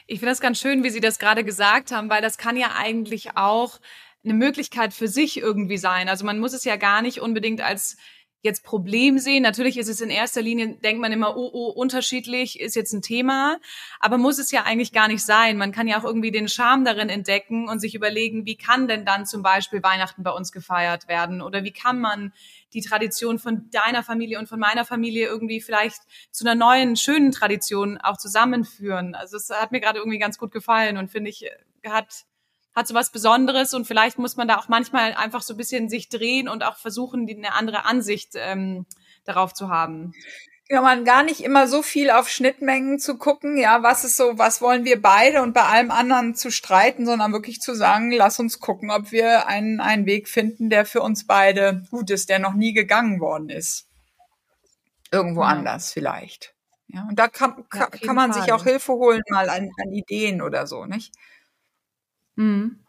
Ich 0.06 0.20
finde 0.20 0.32
das 0.32 0.40
ganz 0.40 0.58
schön, 0.58 0.82
wie 0.82 0.90
Sie 0.90 1.00
das 1.00 1.18
gerade 1.18 1.44
gesagt 1.44 1.90
haben, 1.90 2.10
weil 2.10 2.22
das 2.22 2.38
kann 2.38 2.56
ja 2.56 2.72
eigentlich 2.76 3.36
auch 3.36 3.78
eine 4.28 4.38
Möglichkeit 4.38 4.92
für 4.94 5.08
sich 5.08 5.38
irgendwie 5.38 5.78
sein. 5.78 6.08
Also 6.08 6.24
man 6.24 6.38
muss 6.38 6.52
es 6.52 6.64
ja 6.64 6.76
gar 6.76 7.02
nicht 7.02 7.20
unbedingt 7.20 7.60
als 7.60 7.96
jetzt 8.42 8.62
Problem 8.62 9.18
sehen. 9.18 9.42
Natürlich 9.42 9.78
ist 9.78 9.88
es 9.88 10.00
in 10.00 10.10
erster 10.10 10.42
Linie, 10.42 10.76
denkt 10.76 11.00
man 11.00 11.10
immer, 11.10 11.36
oh, 11.36 11.50
oh, 11.52 11.70
unterschiedlich 11.70 12.60
ist 12.60 12.76
jetzt 12.76 12.92
ein 12.92 13.02
Thema, 13.02 13.58
aber 13.98 14.16
muss 14.16 14.38
es 14.38 14.52
ja 14.52 14.62
eigentlich 14.62 14.92
gar 14.92 15.08
nicht 15.08 15.24
sein. 15.24 15.56
Man 15.56 15.72
kann 15.72 15.88
ja 15.88 15.98
auch 15.98 16.04
irgendwie 16.04 16.30
den 16.30 16.48
Charme 16.48 16.84
darin 16.84 17.08
entdecken 17.08 17.68
und 17.68 17.80
sich 17.80 17.94
überlegen, 17.96 18.46
wie 18.46 18.56
kann 18.56 18.86
denn 18.86 19.04
dann 19.04 19.26
zum 19.26 19.42
Beispiel 19.42 19.82
Weihnachten 19.82 20.22
bei 20.22 20.30
uns 20.30 20.52
gefeiert 20.52 21.08
werden 21.08 21.42
oder 21.42 21.64
wie 21.64 21.72
kann 21.72 22.00
man 22.00 22.32
die 22.72 22.80
Tradition 22.80 23.38
von 23.38 23.70
deiner 23.70 24.04
Familie 24.04 24.38
und 24.38 24.48
von 24.48 24.60
meiner 24.60 24.84
Familie 24.84 25.26
irgendwie 25.26 25.60
vielleicht 25.60 26.02
zu 26.30 26.44
einer 26.44 26.54
neuen, 26.54 26.96
schönen 26.96 27.32
Tradition 27.32 27.98
auch 27.98 28.18
zusammenführen. 28.18 29.16
Also 29.16 29.36
es 29.36 29.50
hat 29.50 29.72
mir 29.72 29.80
gerade 29.80 29.98
irgendwie 29.98 30.18
ganz 30.18 30.38
gut 30.38 30.52
gefallen 30.52 30.96
und 30.96 31.10
finde 31.10 31.30
ich, 31.30 31.50
hat 31.84 32.24
hat 32.78 32.86
so 32.86 32.94
was 32.94 33.10
Besonderes 33.10 33.74
und 33.74 33.86
vielleicht 33.86 34.18
muss 34.18 34.36
man 34.36 34.46
da 34.46 34.56
auch 34.56 34.68
manchmal 34.68 35.12
einfach 35.14 35.42
so 35.42 35.54
ein 35.54 35.56
bisschen 35.56 35.88
sich 35.88 36.08
drehen 36.08 36.48
und 36.48 36.62
auch 36.62 36.76
versuchen, 36.76 37.26
die, 37.26 37.36
eine 37.36 37.54
andere 37.54 37.84
Ansicht 37.84 38.30
ähm, 38.36 38.86
darauf 39.24 39.52
zu 39.52 39.68
haben. 39.68 40.12
Ja, 40.70 40.80
man 40.82 41.04
gar 41.04 41.22
nicht 41.22 41.40
immer 41.40 41.66
so 41.66 41.82
viel 41.82 42.10
auf 42.10 42.28
Schnittmengen 42.28 42.98
zu 42.98 43.16
gucken, 43.18 43.56
ja, 43.56 43.82
was 43.82 44.04
ist 44.04 44.16
so, 44.16 44.38
was 44.38 44.60
wollen 44.60 44.84
wir 44.84 45.00
beide 45.00 45.42
und 45.42 45.54
bei 45.54 45.64
allem 45.64 45.90
anderen 45.90 46.34
zu 46.34 46.50
streiten, 46.50 47.04
sondern 47.04 47.32
wirklich 47.32 47.60
zu 47.60 47.74
sagen, 47.74 48.12
lass 48.12 48.38
uns 48.38 48.60
gucken, 48.60 48.90
ob 48.90 49.10
wir 49.10 49.46
einen, 49.46 49.80
einen 49.80 50.06
Weg 50.06 50.28
finden, 50.28 50.70
der 50.70 50.84
für 50.84 51.00
uns 51.00 51.26
beide 51.26 51.82
gut 51.90 52.10
ist, 52.10 52.28
der 52.28 52.38
noch 52.38 52.54
nie 52.54 52.74
gegangen 52.74 53.18
worden 53.18 53.48
ist. 53.48 53.86
Irgendwo 55.10 55.40
ja. 55.40 55.48
anders 55.48 55.92
vielleicht. 55.92 56.54
Ja, 56.86 57.06
und 57.08 57.18
da 57.18 57.28
kann, 57.28 57.64
ja, 57.74 57.86
kann 57.86 58.14
man 58.14 58.32
Fall. 58.32 58.42
sich 58.42 58.52
auch 58.52 58.64
Hilfe 58.64 58.92
holen, 58.92 59.22
mal 59.30 59.48
an, 59.48 59.70
an 59.82 59.92
Ideen 59.92 60.42
oder 60.42 60.66
so, 60.66 60.84
nicht? 60.84 61.12
Mhm. 62.38 62.87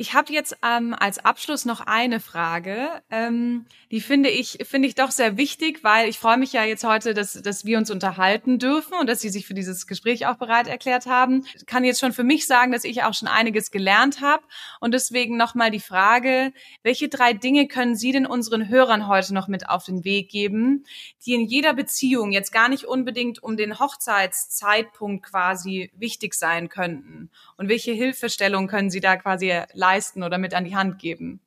Ich 0.00 0.14
habe 0.14 0.32
jetzt 0.32 0.56
ähm, 0.64 0.94
als 0.96 1.18
Abschluss 1.18 1.64
noch 1.64 1.80
eine 1.80 2.20
Frage, 2.20 2.88
ähm, 3.10 3.66
die 3.90 4.00
finde 4.00 4.28
ich 4.28 4.58
finde 4.62 4.86
ich 4.86 4.94
doch 4.94 5.10
sehr 5.10 5.36
wichtig, 5.36 5.82
weil 5.82 6.08
ich 6.08 6.20
freue 6.20 6.36
mich 6.36 6.52
ja 6.52 6.62
jetzt 6.62 6.84
heute, 6.84 7.14
dass 7.14 7.32
dass 7.32 7.64
wir 7.64 7.78
uns 7.78 7.90
unterhalten 7.90 8.60
dürfen 8.60 8.94
und 9.00 9.08
dass 9.08 9.18
Sie 9.18 9.28
sich 9.28 9.44
für 9.44 9.54
dieses 9.54 9.88
Gespräch 9.88 10.26
auch 10.26 10.36
bereit 10.36 10.68
erklärt 10.68 11.06
haben. 11.06 11.44
Ich 11.56 11.66
kann 11.66 11.82
jetzt 11.82 11.98
schon 11.98 12.12
für 12.12 12.22
mich 12.22 12.46
sagen, 12.46 12.70
dass 12.70 12.84
ich 12.84 13.02
auch 13.02 13.12
schon 13.12 13.26
einiges 13.26 13.72
gelernt 13.72 14.20
habe 14.20 14.44
und 14.78 14.94
deswegen 14.94 15.36
nochmal 15.36 15.72
die 15.72 15.80
Frage: 15.80 16.52
Welche 16.84 17.08
drei 17.08 17.32
Dinge 17.32 17.66
können 17.66 17.96
Sie 17.96 18.12
denn 18.12 18.26
unseren 18.26 18.68
Hörern 18.68 19.08
heute 19.08 19.34
noch 19.34 19.48
mit 19.48 19.68
auf 19.68 19.84
den 19.84 20.04
Weg 20.04 20.30
geben, 20.30 20.84
die 21.26 21.34
in 21.34 21.44
jeder 21.44 21.74
Beziehung 21.74 22.30
jetzt 22.30 22.52
gar 22.52 22.68
nicht 22.68 22.84
unbedingt 22.84 23.42
um 23.42 23.56
den 23.56 23.80
Hochzeitszeitpunkt 23.80 25.26
quasi 25.26 25.90
wichtig 25.96 26.34
sein 26.34 26.68
könnten? 26.68 27.32
Und 27.56 27.68
welche 27.68 27.90
Hilfestellung 27.90 28.68
können 28.68 28.90
Sie 28.90 29.00
da 29.00 29.16
quasi 29.16 29.60
leisten 29.72 29.87
oder 30.22 30.38
mit 30.38 30.54
an 30.54 30.64
die 30.64 30.76
Hand 30.76 30.98
geben? 30.98 31.40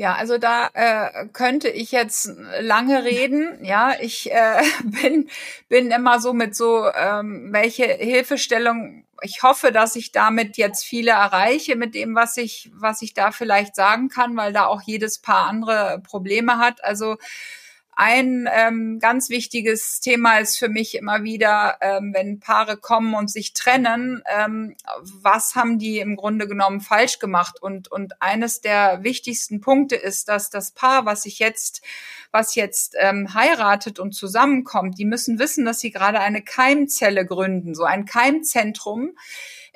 Ja, 0.00 0.14
also 0.14 0.38
da 0.38 0.70
äh, 0.74 1.26
könnte 1.32 1.68
ich 1.68 1.90
jetzt 1.90 2.30
lange 2.60 3.04
reden. 3.04 3.64
Ja, 3.64 3.94
ich 4.00 4.30
äh, 4.30 4.62
bin 4.84 5.28
bin 5.68 5.90
immer 5.90 6.20
so 6.20 6.32
mit 6.32 6.54
so 6.54 6.88
ähm, 6.94 7.48
welche 7.52 7.84
Hilfestellung. 7.84 9.04
Ich 9.22 9.42
hoffe, 9.42 9.72
dass 9.72 9.96
ich 9.96 10.12
damit 10.12 10.56
jetzt 10.56 10.84
viele 10.84 11.10
erreiche 11.10 11.74
mit 11.74 11.96
dem, 11.96 12.14
was 12.14 12.36
ich 12.36 12.70
was 12.74 13.02
ich 13.02 13.12
da 13.12 13.32
vielleicht 13.32 13.74
sagen 13.74 14.08
kann, 14.08 14.36
weil 14.36 14.52
da 14.52 14.66
auch 14.66 14.82
jedes 14.82 15.18
Paar 15.18 15.48
andere 15.48 16.00
Probleme 16.06 16.58
hat. 16.58 16.84
Also 16.84 17.16
ein 18.00 18.48
ähm, 18.54 19.00
ganz 19.00 19.28
wichtiges 19.28 19.98
Thema 19.98 20.38
ist 20.38 20.56
für 20.56 20.68
mich 20.68 20.94
immer 20.94 21.24
wieder, 21.24 21.78
ähm, 21.80 22.12
wenn 22.14 22.38
Paare 22.38 22.76
kommen 22.76 23.12
und 23.14 23.28
sich 23.28 23.54
trennen, 23.54 24.22
ähm, 24.32 24.76
was 25.02 25.56
haben 25.56 25.80
die 25.80 25.98
im 25.98 26.14
Grunde 26.14 26.46
genommen 26.46 26.80
falsch 26.80 27.18
gemacht? 27.18 27.60
Und, 27.60 27.90
und 27.90 28.22
eines 28.22 28.60
der 28.60 29.02
wichtigsten 29.02 29.60
Punkte 29.60 29.96
ist, 29.96 30.28
dass 30.28 30.48
das 30.48 30.70
Paar, 30.70 31.06
was 31.06 31.22
sich 31.22 31.40
jetzt, 31.40 31.82
was 32.30 32.54
jetzt 32.54 32.94
ähm, 33.00 33.34
heiratet 33.34 33.98
und 33.98 34.12
zusammenkommt, 34.12 34.96
die 34.96 35.04
müssen 35.04 35.40
wissen, 35.40 35.64
dass 35.64 35.80
sie 35.80 35.90
gerade 35.90 36.20
eine 36.20 36.42
Keimzelle 36.42 37.26
gründen, 37.26 37.74
so 37.74 37.82
ein 37.82 38.04
Keimzentrum, 38.04 39.16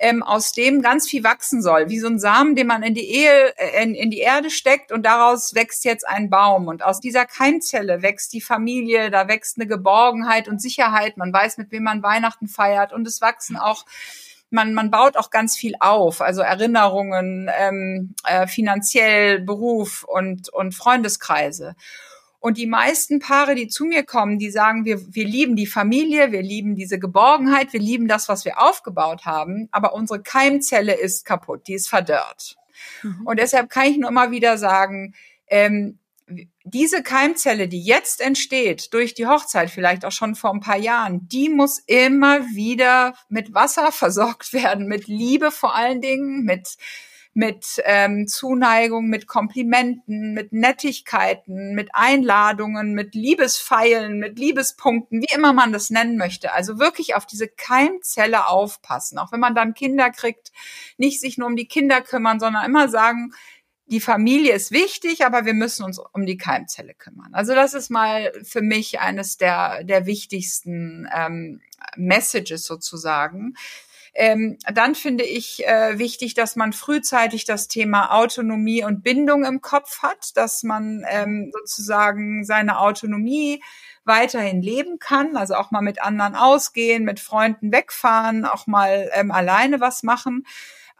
ähm, 0.03 0.23
aus 0.23 0.53
dem 0.53 0.83
ganz 0.83 1.09
viel 1.09 1.23
wachsen 1.23 1.62
soll, 1.62 1.88
wie 1.88 2.01
so 2.01 2.09
ein 2.09 2.19
Samen, 2.19 2.57
den 2.57 2.67
man 2.67 2.83
in 2.83 2.95
die 2.95 3.09
Ehe, 3.09 3.57
äh, 3.57 3.83
in, 3.83 3.95
in 3.95 4.11
die 4.11 4.19
Erde 4.19 4.51
steckt 4.51 4.91
und 4.91 5.07
daraus 5.07 5.55
wächst 5.55 5.85
jetzt 5.85 6.07
ein 6.07 6.29
Baum. 6.29 6.67
Und 6.67 6.85
aus 6.85 7.01
dieser 7.01 7.25
Keimzelle 7.25 8.03
wächst 8.03 8.33
die 8.33 8.41
Familie, 8.41 9.11
da 9.11 9.29
wächst 9.29 9.59
eine 9.59 9.69
Geborgenheit 9.69 10.49
und 10.49 10.61
Sicherheit. 10.61 11.17
Man 11.17 11.33
weiß, 11.33 11.57
mit 11.57 11.71
wem 11.71 11.85
man 11.85 12.03
Weihnachten 12.03 12.49
feiert 12.49 12.93
und 12.93 13.07
es 13.07 13.21
wachsen 13.21 13.57
auch 13.57 13.85
man, 14.53 14.75
man 14.75 14.91
baut 14.91 15.17
auch 15.17 15.31
ganz 15.31 15.57
viel 15.57 15.73
auf, 15.81 16.21
also 16.21 16.43
Erinnerungen, 16.43 17.51
ähm, 17.59 18.15
äh, 18.27 18.47
finanziell, 18.47 19.41
Beruf 19.41 20.05
und, 20.05 20.51
und 20.51 20.75
Freundeskreise. 20.75 21.75
Und 22.43 22.59
die 22.59 22.67
meisten 22.67 23.21
Paare, 23.21 23.55
die 23.55 23.69
zu 23.69 23.85
mir 23.85 24.03
kommen, 24.03 24.41
die 24.41 24.51
sagen, 24.51 24.85
wir, 24.85 25.01
wir 25.15 25.25
lieben 25.25 25.55
die 25.55 25.69
Familie, 25.69 26.33
wir 26.33 26.43
lieben 26.43 26.75
diese 26.75 26.99
Geborgenheit, 26.99 27.73
wir 27.73 27.79
lieben 27.79 28.09
das, 28.09 28.29
was 28.29 28.45
wir 28.45 28.61
aufgebaut 28.61 29.25
haben, 29.25 29.69
aber 29.71 29.95
unsere 29.95 30.21
Keimzelle 30.21 30.95
ist 30.95 31.25
kaputt, 31.25 31.69
die 31.69 31.75
ist 31.75 31.89
verdörrt. 31.89 32.57
Mhm. 33.05 33.25
Und 33.29 33.39
deshalb 33.39 33.71
kann 33.71 33.87
ich 33.87 33.97
nur 33.97 34.11
immer 34.11 34.33
wieder 34.33 34.59
sagen, 34.59 35.15
ähm, 35.47 36.01
diese 36.65 37.05
Keimzelle, 37.05 37.69
die 37.69 37.81
jetzt 37.81 38.21
entsteht 38.21 38.93
durch 38.93 39.15
die 39.15 39.29
Hochzeit, 39.29 39.71
vielleicht 39.71 40.05
auch 40.05 40.11
schon 40.11 40.35
vor 40.35 40.53
ein 40.53 40.59
paar 40.59 40.79
Jahren, 40.79 41.29
die 41.29 41.49
muss 41.49 41.79
immer 41.79 42.41
wieder 42.57 43.15
mit 43.29 43.55
Wasser 43.55 43.93
versorgt 43.93 44.53
werden, 44.53 44.89
mit 44.89 45.07
Liebe 45.07 45.53
vor 45.53 45.77
allen 45.77 46.01
Dingen, 46.01 46.43
mit 46.43 46.77
mit 47.35 47.83
ähm, 47.85 48.27
Zuneigung, 48.29 49.09
mit 49.09 49.27
Komplimenten, 49.27 50.35
mit 50.35 50.53
Nettigkeiten, 50.53 51.75
mit 51.75 51.95
Einladungen, 51.95 52.92
mit 52.92 53.14
Liebesfeilen, 53.14 54.18
mit 54.18 54.38
Liebespunkten, 54.38 55.23
wie 55.23 55.35
immer 55.35 55.53
man 55.53 55.73
das 55.73 55.88
nennen 55.88 56.18
möchte. 56.18 56.53
Also 56.53 56.79
wirklich 56.79 57.14
auf 57.14 57.25
diese 57.25 57.49
Keimzelle 57.49 58.49
aufpassen. 58.49 59.18
Auch 59.18 59.33
wenn 59.33 59.40
man 59.40 59.55
dann 59.55 59.73
Kinder 59.75 60.11
kriegt, 60.11 60.53
nicht 60.99 61.21
sich 61.21 61.38
nur 61.38 61.49
um 61.49 61.57
die 61.57 61.68
Kinder 61.68 62.03
kümmern, 62.03 62.38
sondern 62.38 62.66
immer 62.66 62.88
sagen, 62.88 63.33
die 63.87 64.01
Familie 64.01 64.55
ist 64.55 64.71
wichtig, 64.71 65.25
aber 65.25 65.45
wir 65.45 65.55
müssen 65.55 65.85
uns 65.85 65.99
um 65.99 66.25
die 66.25 66.37
Keimzelle 66.37 66.95
kümmern. 66.95 67.35
Also 67.35 67.55
das 67.55 67.75
ist 67.75 67.90
mal 67.90 68.33
für 68.42 68.62
mich 68.62 69.01
eines 69.01 69.37
der, 69.37 69.85
der 69.85 70.07
wichtigsten 70.07 71.09
ähm, 71.14 71.61
Messages 71.97 72.64
sozusagen. 72.64 73.55
Ähm, 74.14 74.59
dann 74.72 74.94
finde 74.94 75.25
ich 75.25 75.66
äh, 75.66 75.98
wichtig, 75.98 76.35
dass 76.35 76.55
man 76.55 76.72
frühzeitig 76.72 77.44
das 77.44 77.68
Thema 77.68 78.12
Autonomie 78.12 78.85
und 78.85 79.03
Bindung 79.03 79.44
im 79.44 79.61
Kopf 79.62 80.03
hat, 80.03 80.37
dass 80.37 80.62
man 80.62 81.05
ähm, 81.09 81.51
sozusagen 81.53 82.44
seine 82.44 82.79
Autonomie 82.79 83.62
weiterhin 84.05 84.61
leben 84.61 84.98
kann, 84.98 85.37
also 85.37 85.55
auch 85.55 85.70
mal 85.70 85.81
mit 85.81 86.03
anderen 86.03 86.35
ausgehen, 86.35 87.05
mit 87.05 87.20
Freunden 87.20 87.72
wegfahren, 87.72 88.44
auch 88.44 88.66
mal 88.66 89.11
ähm, 89.14 89.31
alleine 89.31 89.81
was 89.81 90.03
machen 90.03 90.44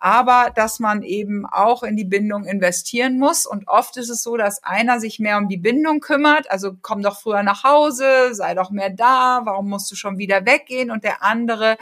aber 0.05 0.51
dass 0.53 0.81
man 0.81 1.05
eben 1.05 1.46
auch 1.46 1.85
in 1.85 1.96
die 1.96 2.05
Bindung 2.05 2.44
investieren 2.44 3.20
muss. 3.20 3.46
Und 3.46 3.68
oft 3.68 3.96
ist 3.96 4.09
es 4.09 4.25
so, 4.25 4.37
dass 4.37 4.64
einer 4.64 4.98
sich 4.98 5.20
mehr 5.20 5.38
um 5.38 5.46
die 5.46 5.59
Bindung 5.59 6.01
kümmert, 6.01 6.51
also 6.51 6.72
komm 6.83 7.03
doch 7.03 7.20
früher 7.20 7.44
nach 7.44 7.62
Hause, 7.62 8.35
sei 8.35 8.55
doch 8.55 8.70
mehr 8.70 8.90
da, 8.90 9.42
warum 9.44 9.68
musst 9.68 9.92
du 9.92 9.94
schon 9.94 10.18
wieder 10.18 10.44
weggehen? 10.44 10.90
Und 10.90 11.05
der 11.05 11.22
andere 11.22 11.79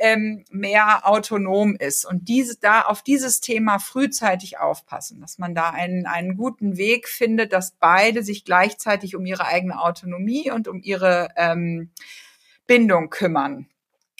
ähm, 0.00 0.44
mehr 0.50 1.06
autonom 1.06 1.76
ist. 1.76 2.04
Und 2.04 2.28
diese, 2.28 2.58
da 2.58 2.82
auf 2.82 3.02
dieses 3.02 3.40
Thema 3.40 3.78
frühzeitig 3.78 4.58
aufpassen, 4.58 5.20
dass 5.20 5.38
man 5.38 5.54
da 5.54 5.70
einen, 5.70 6.06
einen 6.06 6.36
guten 6.36 6.76
Weg 6.76 7.06
findet, 7.06 7.52
dass 7.52 7.72
beide 7.72 8.22
sich 8.22 8.44
gleichzeitig 8.44 9.14
um 9.14 9.26
ihre 9.26 9.46
eigene 9.46 9.80
Autonomie 9.80 10.50
und 10.50 10.68
um 10.68 10.80
ihre 10.82 11.28
ähm, 11.36 11.90
Bindung 12.66 13.10
kümmern. 13.10 13.66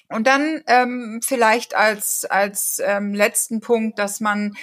Und 0.08 0.26
dann 0.26 0.62
ähm, 0.66 1.20
vielleicht 1.24 1.74
als, 1.74 2.24
als 2.24 2.82
ähm, 2.84 3.14
letzten 3.14 3.60
Punkt, 3.60 3.98
dass 3.98 4.20
man 4.20 4.56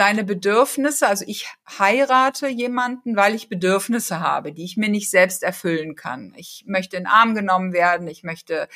seine 0.00 0.24
Bedürfnisse, 0.24 1.06
also 1.06 1.26
ich 1.28 1.46
heirate 1.78 2.48
jemanden, 2.48 3.16
weil 3.16 3.34
ich 3.34 3.50
Bedürfnisse 3.50 4.18
habe, 4.20 4.50
die 4.54 4.64
ich 4.64 4.78
mir 4.78 4.88
nicht 4.88 5.10
selbst 5.10 5.42
erfüllen 5.42 5.94
kann. 5.94 6.32
Ich 6.38 6.64
möchte 6.66 6.96
in 6.96 7.02
den 7.02 7.12
Arm 7.12 7.34
genommen 7.34 7.74
werden, 7.74 8.08
ich 8.08 8.22
möchte 8.22 8.66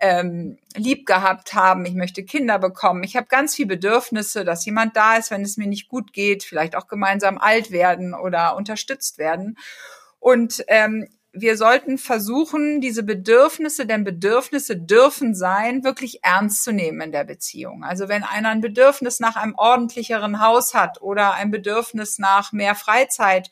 ähm, 0.00 0.58
lieb 0.76 1.06
gehabt 1.06 1.54
haben, 1.54 1.84
ich 1.86 1.94
möchte 1.94 2.22
Kinder 2.22 2.60
bekommen. 2.60 3.02
Ich 3.02 3.16
habe 3.16 3.26
ganz 3.26 3.56
viele 3.56 3.66
Bedürfnisse, 3.66 4.44
dass 4.44 4.64
jemand 4.64 4.94
da 4.94 5.16
ist, 5.16 5.32
wenn 5.32 5.42
es 5.42 5.56
mir 5.56 5.66
nicht 5.66 5.88
gut 5.88 6.12
geht, 6.12 6.44
vielleicht 6.44 6.76
auch 6.76 6.86
gemeinsam 6.86 7.38
alt 7.38 7.72
werden 7.72 8.14
oder 8.14 8.54
unterstützt 8.54 9.18
werden. 9.18 9.58
Und 10.20 10.64
ähm, 10.68 11.08
wir 11.32 11.56
sollten 11.56 11.98
versuchen, 11.98 12.80
diese 12.80 13.02
Bedürfnisse, 13.02 13.86
denn 13.86 14.02
Bedürfnisse 14.02 14.76
dürfen 14.76 15.34
sein, 15.34 15.84
wirklich 15.84 16.24
ernst 16.24 16.64
zu 16.64 16.72
nehmen 16.72 17.00
in 17.00 17.12
der 17.12 17.24
Beziehung. 17.24 17.84
Also 17.84 18.08
wenn 18.08 18.24
einer 18.24 18.48
ein 18.48 18.60
Bedürfnis 18.60 19.20
nach 19.20 19.36
einem 19.36 19.54
ordentlicheren 19.56 20.40
Haus 20.40 20.74
hat 20.74 21.00
oder 21.02 21.34
ein 21.34 21.50
Bedürfnis 21.50 22.18
nach 22.18 22.52
mehr 22.52 22.74
Freizeit, 22.74 23.50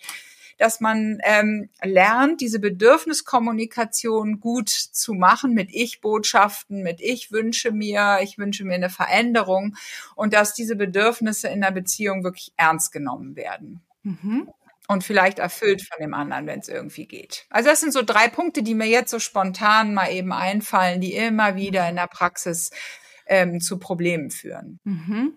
dass 0.58 0.80
man 0.80 1.18
ähm, 1.22 1.68
lernt, 1.80 2.40
diese 2.40 2.58
Bedürfniskommunikation 2.58 4.40
gut 4.40 4.70
zu 4.70 5.14
machen 5.14 5.54
mit 5.54 5.70
Ich-Botschaften, 5.72 6.82
mit 6.82 7.00
Ich 7.00 7.30
wünsche 7.30 7.70
mir, 7.70 8.18
ich 8.22 8.38
wünsche 8.38 8.64
mir 8.64 8.74
eine 8.74 8.90
Veränderung 8.90 9.76
und 10.16 10.34
dass 10.34 10.54
diese 10.54 10.74
Bedürfnisse 10.74 11.46
in 11.46 11.60
der 11.60 11.70
Beziehung 11.70 12.24
wirklich 12.24 12.52
ernst 12.56 12.90
genommen 12.90 13.36
werden. 13.36 13.82
Mhm 14.02 14.48
und 14.88 15.04
vielleicht 15.04 15.38
erfüllt 15.38 15.82
von 15.82 16.02
dem 16.02 16.14
anderen, 16.14 16.46
wenn 16.46 16.60
es 16.60 16.68
irgendwie 16.68 17.06
geht. 17.06 17.46
Also 17.50 17.68
das 17.68 17.80
sind 17.80 17.92
so 17.92 18.02
drei 18.02 18.26
Punkte, 18.28 18.62
die 18.62 18.74
mir 18.74 18.88
jetzt 18.88 19.10
so 19.10 19.18
spontan 19.18 19.94
mal 19.94 20.10
eben 20.10 20.32
einfallen, 20.32 21.00
die 21.00 21.14
immer 21.14 21.56
wieder 21.56 21.88
in 21.88 21.96
der 21.96 22.08
Praxis 22.08 22.70
ähm, 23.26 23.60
zu 23.60 23.78
Problemen 23.78 24.30
führen. 24.30 24.80
Mhm. 24.84 25.34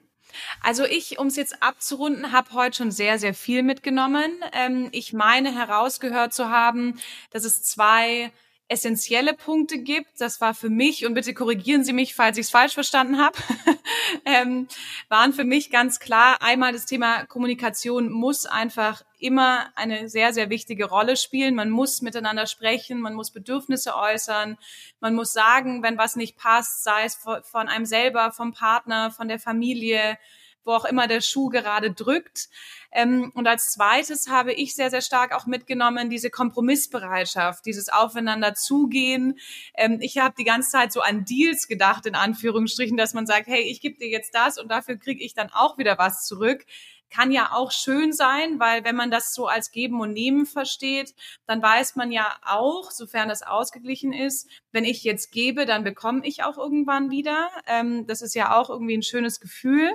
Also 0.61 0.85
ich, 0.85 1.19
um 1.19 1.27
es 1.27 1.35
jetzt 1.35 1.61
abzurunden, 1.61 2.31
habe 2.31 2.53
heute 2.53 2.77
schon 2.77 2.91
sehr, 2.91 3.19
sehr 3.19 3.33
viel 3.33 3.63
mitgenommen. 3.63 4.31
Ähm, 4.53 4.87
ich 4.93 5.11
meine 5.11 5.53
herausgehört 5.53 6.33
zu 6.33 6.49
haben, 6.49 6.97
dass 7.31 7.43
es 7.43 7.61
zwei 7.61 8.31
essentielle 8.71 9.33
Punkte 9.33 9.79
gibt. 9.79 10.09
Das 10.19 10.39
war 10.39 10.53
für 10.53 10.69
mich, 10.69 11.05
und 11.05 11.13
bitte 11.13 11.33
korrigieren 11.33 11.83
Sie 11.83 11.93
mich, 11.93 12.15
falls 12.15 12.37
ich 12.37 12.45
es 12.45 12.51
falsch 12.51 12.73
verstanden 12.73 13.19
habe, 13.19 13.37
ähm, 14.25 14.67
waren 15.09 15.33
für 15.33 15.43
mich 15.43 15.69
ganz 15.69 15.99
klar, 15.99 16.41
einmal 16.41 16.71
das 16.71 16.85
Thema 16.85 17.25
Kommunikation 17.25 18.09
muss 18.09 18.45
einfach 18.45 19.03
immer 19.19 19.67
eine 19.75 20.09
sehr, 20.09 20.33
sehr 20.33 20.49
wichtige 20.49 20.85
Rolle 20.85 21.15
spielen. 21.17 21.53
Man 21.53 21.69
muss 21.69 22.01
miteinander 22.01 22.47
sprechen, 22.47 23.01
man 23.01 23.13
muss 23.13 23.31
Bedürfnisse 23.31 23.95
äußern, 23.95 24.57
man 24.99 25.15
muss 25.15 25.33
sagen, 25.33 25.83
wenn 25.83 25.97
was 25.97 26.15
nicht 26.15 26.37
passt, 26.37 26.83
sei 26.83 27.03
es 27.03 27.15
von 27.15 27.67
einem 27.67 27.85
selber, 27.85 28.31
vom 28.31 28.53
Partner, 28.53 29.11
von 29.11 29.27
der 29.27 29.39
Familie, 29.39 30.17
wo 30.63 30.71
auch 30.71 30.85
immer 30.85 31.07
der 31.07 31.21
Schuh 31.21 31.49
gerade 31.49 31.91
drückt. 31.91 32.49
Ähm, 32.91 33.31
und 33.35 33.47
als 33.47 33.71
zweites 33.71 34.27
habe 34.27 34.53
ich 34.53 34.75
sehr, 34.75 34.89
sehr 34.89 35.01
stark 35.01 35.33
auch 35.33 35.45
mitgenommen, 35.45 36.09
diese 36.09 36.29
Kompromissbereitschaft, 36.29 37.65
dieses 37.65 37.89
Aufeinander 37.89 38.53
zugehen. 38.53 39.39
Ähm, 39.75 39.99
ich 40.01 40.17
habe 40.17 40.35
die 40.37 40.43
ganze 40.43 40.71
Zeit 40.71 40.91
so 40.91 41.01
an 41.01 41.25
Deals 41.25 41.67
gedacht, 41.67 42.05
in 42.05 42.15
Anführungsstrichen, 42.15 42.97
dass 42.97 43.13
man 43.13 43.25
sagt, 43.25 43.47
hey, 43.47 43.61
ich 43.61 43.81
gebe 43.81 43.97
dir 43.97 44.09
jetzt 44.09 44.35
das 44.35 44.57
und 44.57 44.69
dafür 44.69 44.97
kriege 44.97 45.23
ich 45.23 45.33
dann 45.33 45.49
auch 45.51 45.77
wieder 45.77 45.97
was 45.97 46.25
zurück 46.25 46.65
kann 47.11 47.31
ja 47.31 47.51
auch 47.51 47.71
schön 47.71 48.13
sein, 48.13 48.59
weil 48.59 48.83
wenn 48.83 48.95
man 48.95 49.11
das 49.11 49.33
so 49.33 49.47
als 49.47 49.71
Geben 49.71 49.99
und 49.99 50.13
Nehmen 50.13 50.45
versteht, 50.45 51.13
dann 51.45 51.61
weiß 51.61 51.97
man 51.97 52.11
ja 52.11 52.33
auch, 52.41 52.89
sofern 52.89 53.29
das 53.29 53.43
ausgeglichen 53.43 54.13
ist, 54.13 54.49
wenn 54.71 54.85
ich 54.85 55.03
jetzt 55.03 55.31
gebe, 55.31 55.65
dann 55.65 55.83
bekomme 55.83 56.21
ich 56.25 56.43
auch 56.43 56.57
irgendwann 56.57 57.11
wieder. 57.11 57.49
Ähm, 57.67 58.07
das 58.07 58.21
ist 58.21 58.33
ja 58.33 58.57
auch 58.57 58.69
irgendwie 58.69 58.97
ein 58.97 59.03
schönes 59.03 59.41
Gefühl. 59.41 59.91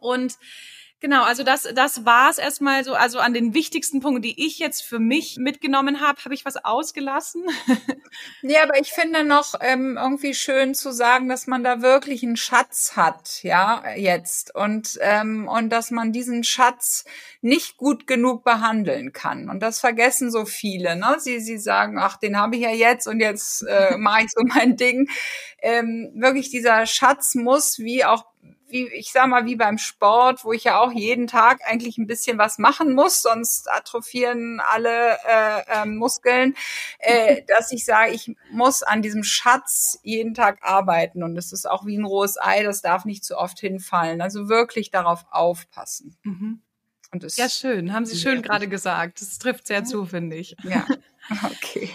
Und 0.00 0.36
Genau, 1.02 1.24
also 1.24 1.42
das, 1.42 1.64
das 1.74 2.04
war 2.04 2.30
es 2.30 2.38
erstmal 2.38 2.84
so. 2.84 2.94
Also 2.94 3.18
an 3.18 3.34
den 3.34 3.54
wichtigsten 3.54 3.98
Punkten, 3.98 4.22
die 4.22 4.46
ich 4.46 4.60
jetzt 4.60 4.82
für 4.82 5.00
mich 5.00 5.36
mitgenommen 5.36 6.00
habe, 6.00 6.24
habe 6.24 6.32
ich 6.32 6.44
was 6.44 6.64
ausgelassen. 6.64 7.42
nee, 8.42 8.56
aber 8.56 8.78
ich 8.78 8.92
finde 8.92 9.24
noch 9.24 9.54
ähm, 9.60 9.98
irgendwie 10.00 10.32
schön 10.32 10.76
zu 10.76 10.92
sagen, 10.92 11.28
dass 11.28 11.48
man 11.48 11.64
da 11.64 11.82
wirklich 11.82 12.22
einen 12.22 12.36
Schatz 12.36 12.92
hat, 12.94 13.42
ja, 13.42 13.82
jetzt. 13.96 14.54
Und, 14.54 14.96
ähm, 15.00 15.48
und 15.48 15.70
dass 15.70 15.90
man 15.90 16.12
diesen 16.12 16.44
Schatz 16.44 17.04
nicht 17.40 17.78
gut 17.78 18.06
genug 18.06 18.44
behandeln 18.44 19.12
kann. 19.12 19.50
Und 19.50 19.58
das 19.58 19.80
vergessen 19.80 20.30
so 20.30 20.44
viele. 20.44 20.94
Ne? 20.94 21.16
Sie, 21.18 21.40
sie 21.40 21.58
sagen, 21.58 21.98
ach, 21.98 22.16
den 22.16 22.38
habe 22.38 22.54
ich 22.54 22.62
ja 22.62 22.70
jetzt 22.70 23.08
und 23.08 23.18
jetzt 23.18 23.66
äh, 23.66 23.96
mache 23.98 24.26
ich 24.26 24.30
so 24.30 24.42
mein 24.44 24.76
Ding. 24.76 25.08
Ähm, 25.60 26.12
wirklich, 26.14 26.50
dieser 26.50 26.86
Schatz 26.86 27.34
muss, 27.34 27.80
wie 27.80 28.04
auch 28.04 28.31
wie, 28.72 28.88
ich 28.88 29.12
sag 29.12 29.28
mal, 29.28 29.44
wie 29.44 29.56
beim 29.56 29.78
Sport, 29.78 30.44
wo 30.44 30.52
ich 30.52 30.64
ja 30.64 30.80
auch 30.80 30.90
jeden 30.90 31.26
Tag 31.26 31.60
eigentlich 31.64 31.98
ein 31.98 32.06
bisschen 32.06 32.38
was 32.38 32.58
machen 32.58 32.94
muss, 32.94 33.22
sonst 33.22 33.70
atrophieren 33.70 34.60
alle 34.60 35.18
äh, 35.28 35.82
äh, 35.82 35.86
Muskeln, 35.86 36.54
äh, 36.98 37.42
dass 37.48 37.70
ich 37.70 37.84
sage, 37.84 38.12
ich 38.12 38.34
muss 38.50 38.82
an 38.82 39.02
diesem 39.02 39.22
Schatz 39.22 39.98
jeden 40.02 40.34
Tag 40.34 40.58
arbeiten. 40.62 41.22
Und 41.22 41.36
es 41.36 41.52
ist 41.52 41.68
auch 41.68 41.86
wie 41.86 41.96
ein 41.96 42.04
rohes 42.04 42.36
Ei, 42.40 42.62
das 42.62 42.82
darf 42.82 43.04
nicht 43.04 43.24
zu 43.24 43.36
oft 43.36 43.60
hinfallen. 43.60 44.20
Also 44.20 44.48
wirklich 44.48 44.90
darauf 44.90 45.24
aufpassen. 45.30 46.16
Mhm. 46.22 46.62
Ja, 47.36 47.50
schön. 47.50 47.92
Haben 47.92 48.06
Sie 48.06 48.16
schön 48.16 48.40
gerade 48.40 48.68
gesagt. 48.68 49.20
Das 49.20 49.38
trifft 49.38 49.66
sehr 49.66 49.84
zu, 49.84 50.06
finde 50.06 50.36
ich. 50.36 50.56
Ja. 50.62 50.86
Okay. 51.62 51.90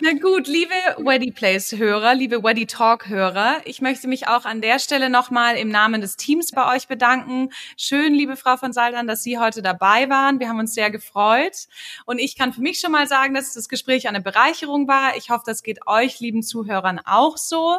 Na 0.00 0.12
gut, 0.12 0.48
liebe 0.48 0.74
Weddy 0.98 1.30
Place 1.30 1.72
Hörer, 1.72 2.14
liebe 2.14 2.42
Weddy 2.42 2.66
Talk 2.66 3.08
Hörer, 3.08 3.60
ich 3.64 3.80
möchte 3.80 4.08
mich 4.08 4.26
auch 4.26 4.44
an 4.44 4.60
der 4.60 4.80
Stelle 4.80 5.08
nochmal 5.08 5.56
im 5.56 5.68
Namen 5.68 6.00
des 6.00 6.16
Teams 6.16 6.50
bei 6.50 6.74
euch 6.74 6.88
bedanken. 6.88 7.50
Schön, 7.76 8.12
liebe 8.12 8.36
Frau 8.36 8.56
von 8.56 8.72
Saldern, 8.72 9.06
dass 9.06 9.22
Sie 9.22 9.38
heute 9.38 9.62
dabei 9.62 10.08
waren. 10.10 10.40
Wir 10.40 10.48
haben 10.48 10.58
uns 10.58 10.74
sehr 10.74 10.90
gefreut. 10.90 11.68
Und 12.06 12.18
ich 12.18 12.36
kann 12.36 12.52
für 12.52 12.60
mich 12.60 12.80
schon 12.80 12.90
mal 12.90 13.06
sagen, 13.06 13.34
dass 13.34 13.54
das 13.54 13.68
Gespräch 13.68 14.08
eine 14.08 14.20
Bereicherung 14.20 14.88
war. 14.88 15.16
Ich 15.16 15.30
hoffe, 15.30 15.44
das 15.46 15.62
geht 15.62 15.86
euch, 15.86 16.18
lieben 16.18 16.42
Zuhörern, 16.42 17.00
auch 17.04 17.36
so. 17.36 17.78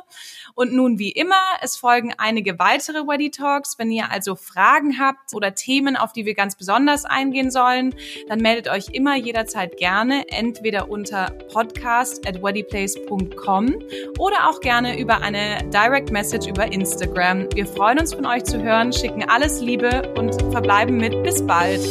Und 0.55 0.71
nun, 0.73 0.99
wie 0.99 1.11
immer, 1.11 1.41
es 1.61 1.75
folgen 1.75 2.13
einige 2.17 2.59
weitere 2.59 3.07
Weddy 3.07 3.31
Talks. 3.31 3.77
Wenn 3.77 3.91
ihr 3.91 4.09
also 4.09 4.35
Fragen 4.35 4.99
habt 4.99 5.33
oder 5.33 5.53
Themen, 5.53 5.97
auf 5.97 6.13
die 6.13 6.25
wir 6.25 6.33
ganz 6.33 6.55
besonders 6.55 7.03
eingehen 7.03 7.51
sollen, 7.51 7.93
dann 8.29 8.39
meldet 8.39 8.69
euch 8.69 8.89
immer 8.93 9.15
jederzeit 9.17 9.77
gerne, 9.77 10.29
entweder 10.29 10.78
entweder 10.79 10.89
unter 10.89 11.29
podcast 11.51 12.27
at 12.27 12.41
weddyplace.com 12.41 13.79
oder 14.17 14.49
auch 14.49 14.59
gerne 14.59 14.99
über 14.99 15.21
eine 15.21 15.57
Direct 15.69 16.11
Message 16.11 16.47
über 16.47 16.71
Instagram. 16.71 17.47
Wir 17.53 17.65
freuen 17.65 17.99
uns 17.99 18.13
von 18.13 18.25
euch 18.25 18.43
zu 18.43 18.61
hören, 18.61 18.93
schicken 18.93 19.23
alles 19.27 19.61
Liebe 19.61 20.13
und 20.17 20.33
verbleiben 20.51 20.97
mit 20.97 21.23
bis 21.23 21.45
bald. 21.45 21.81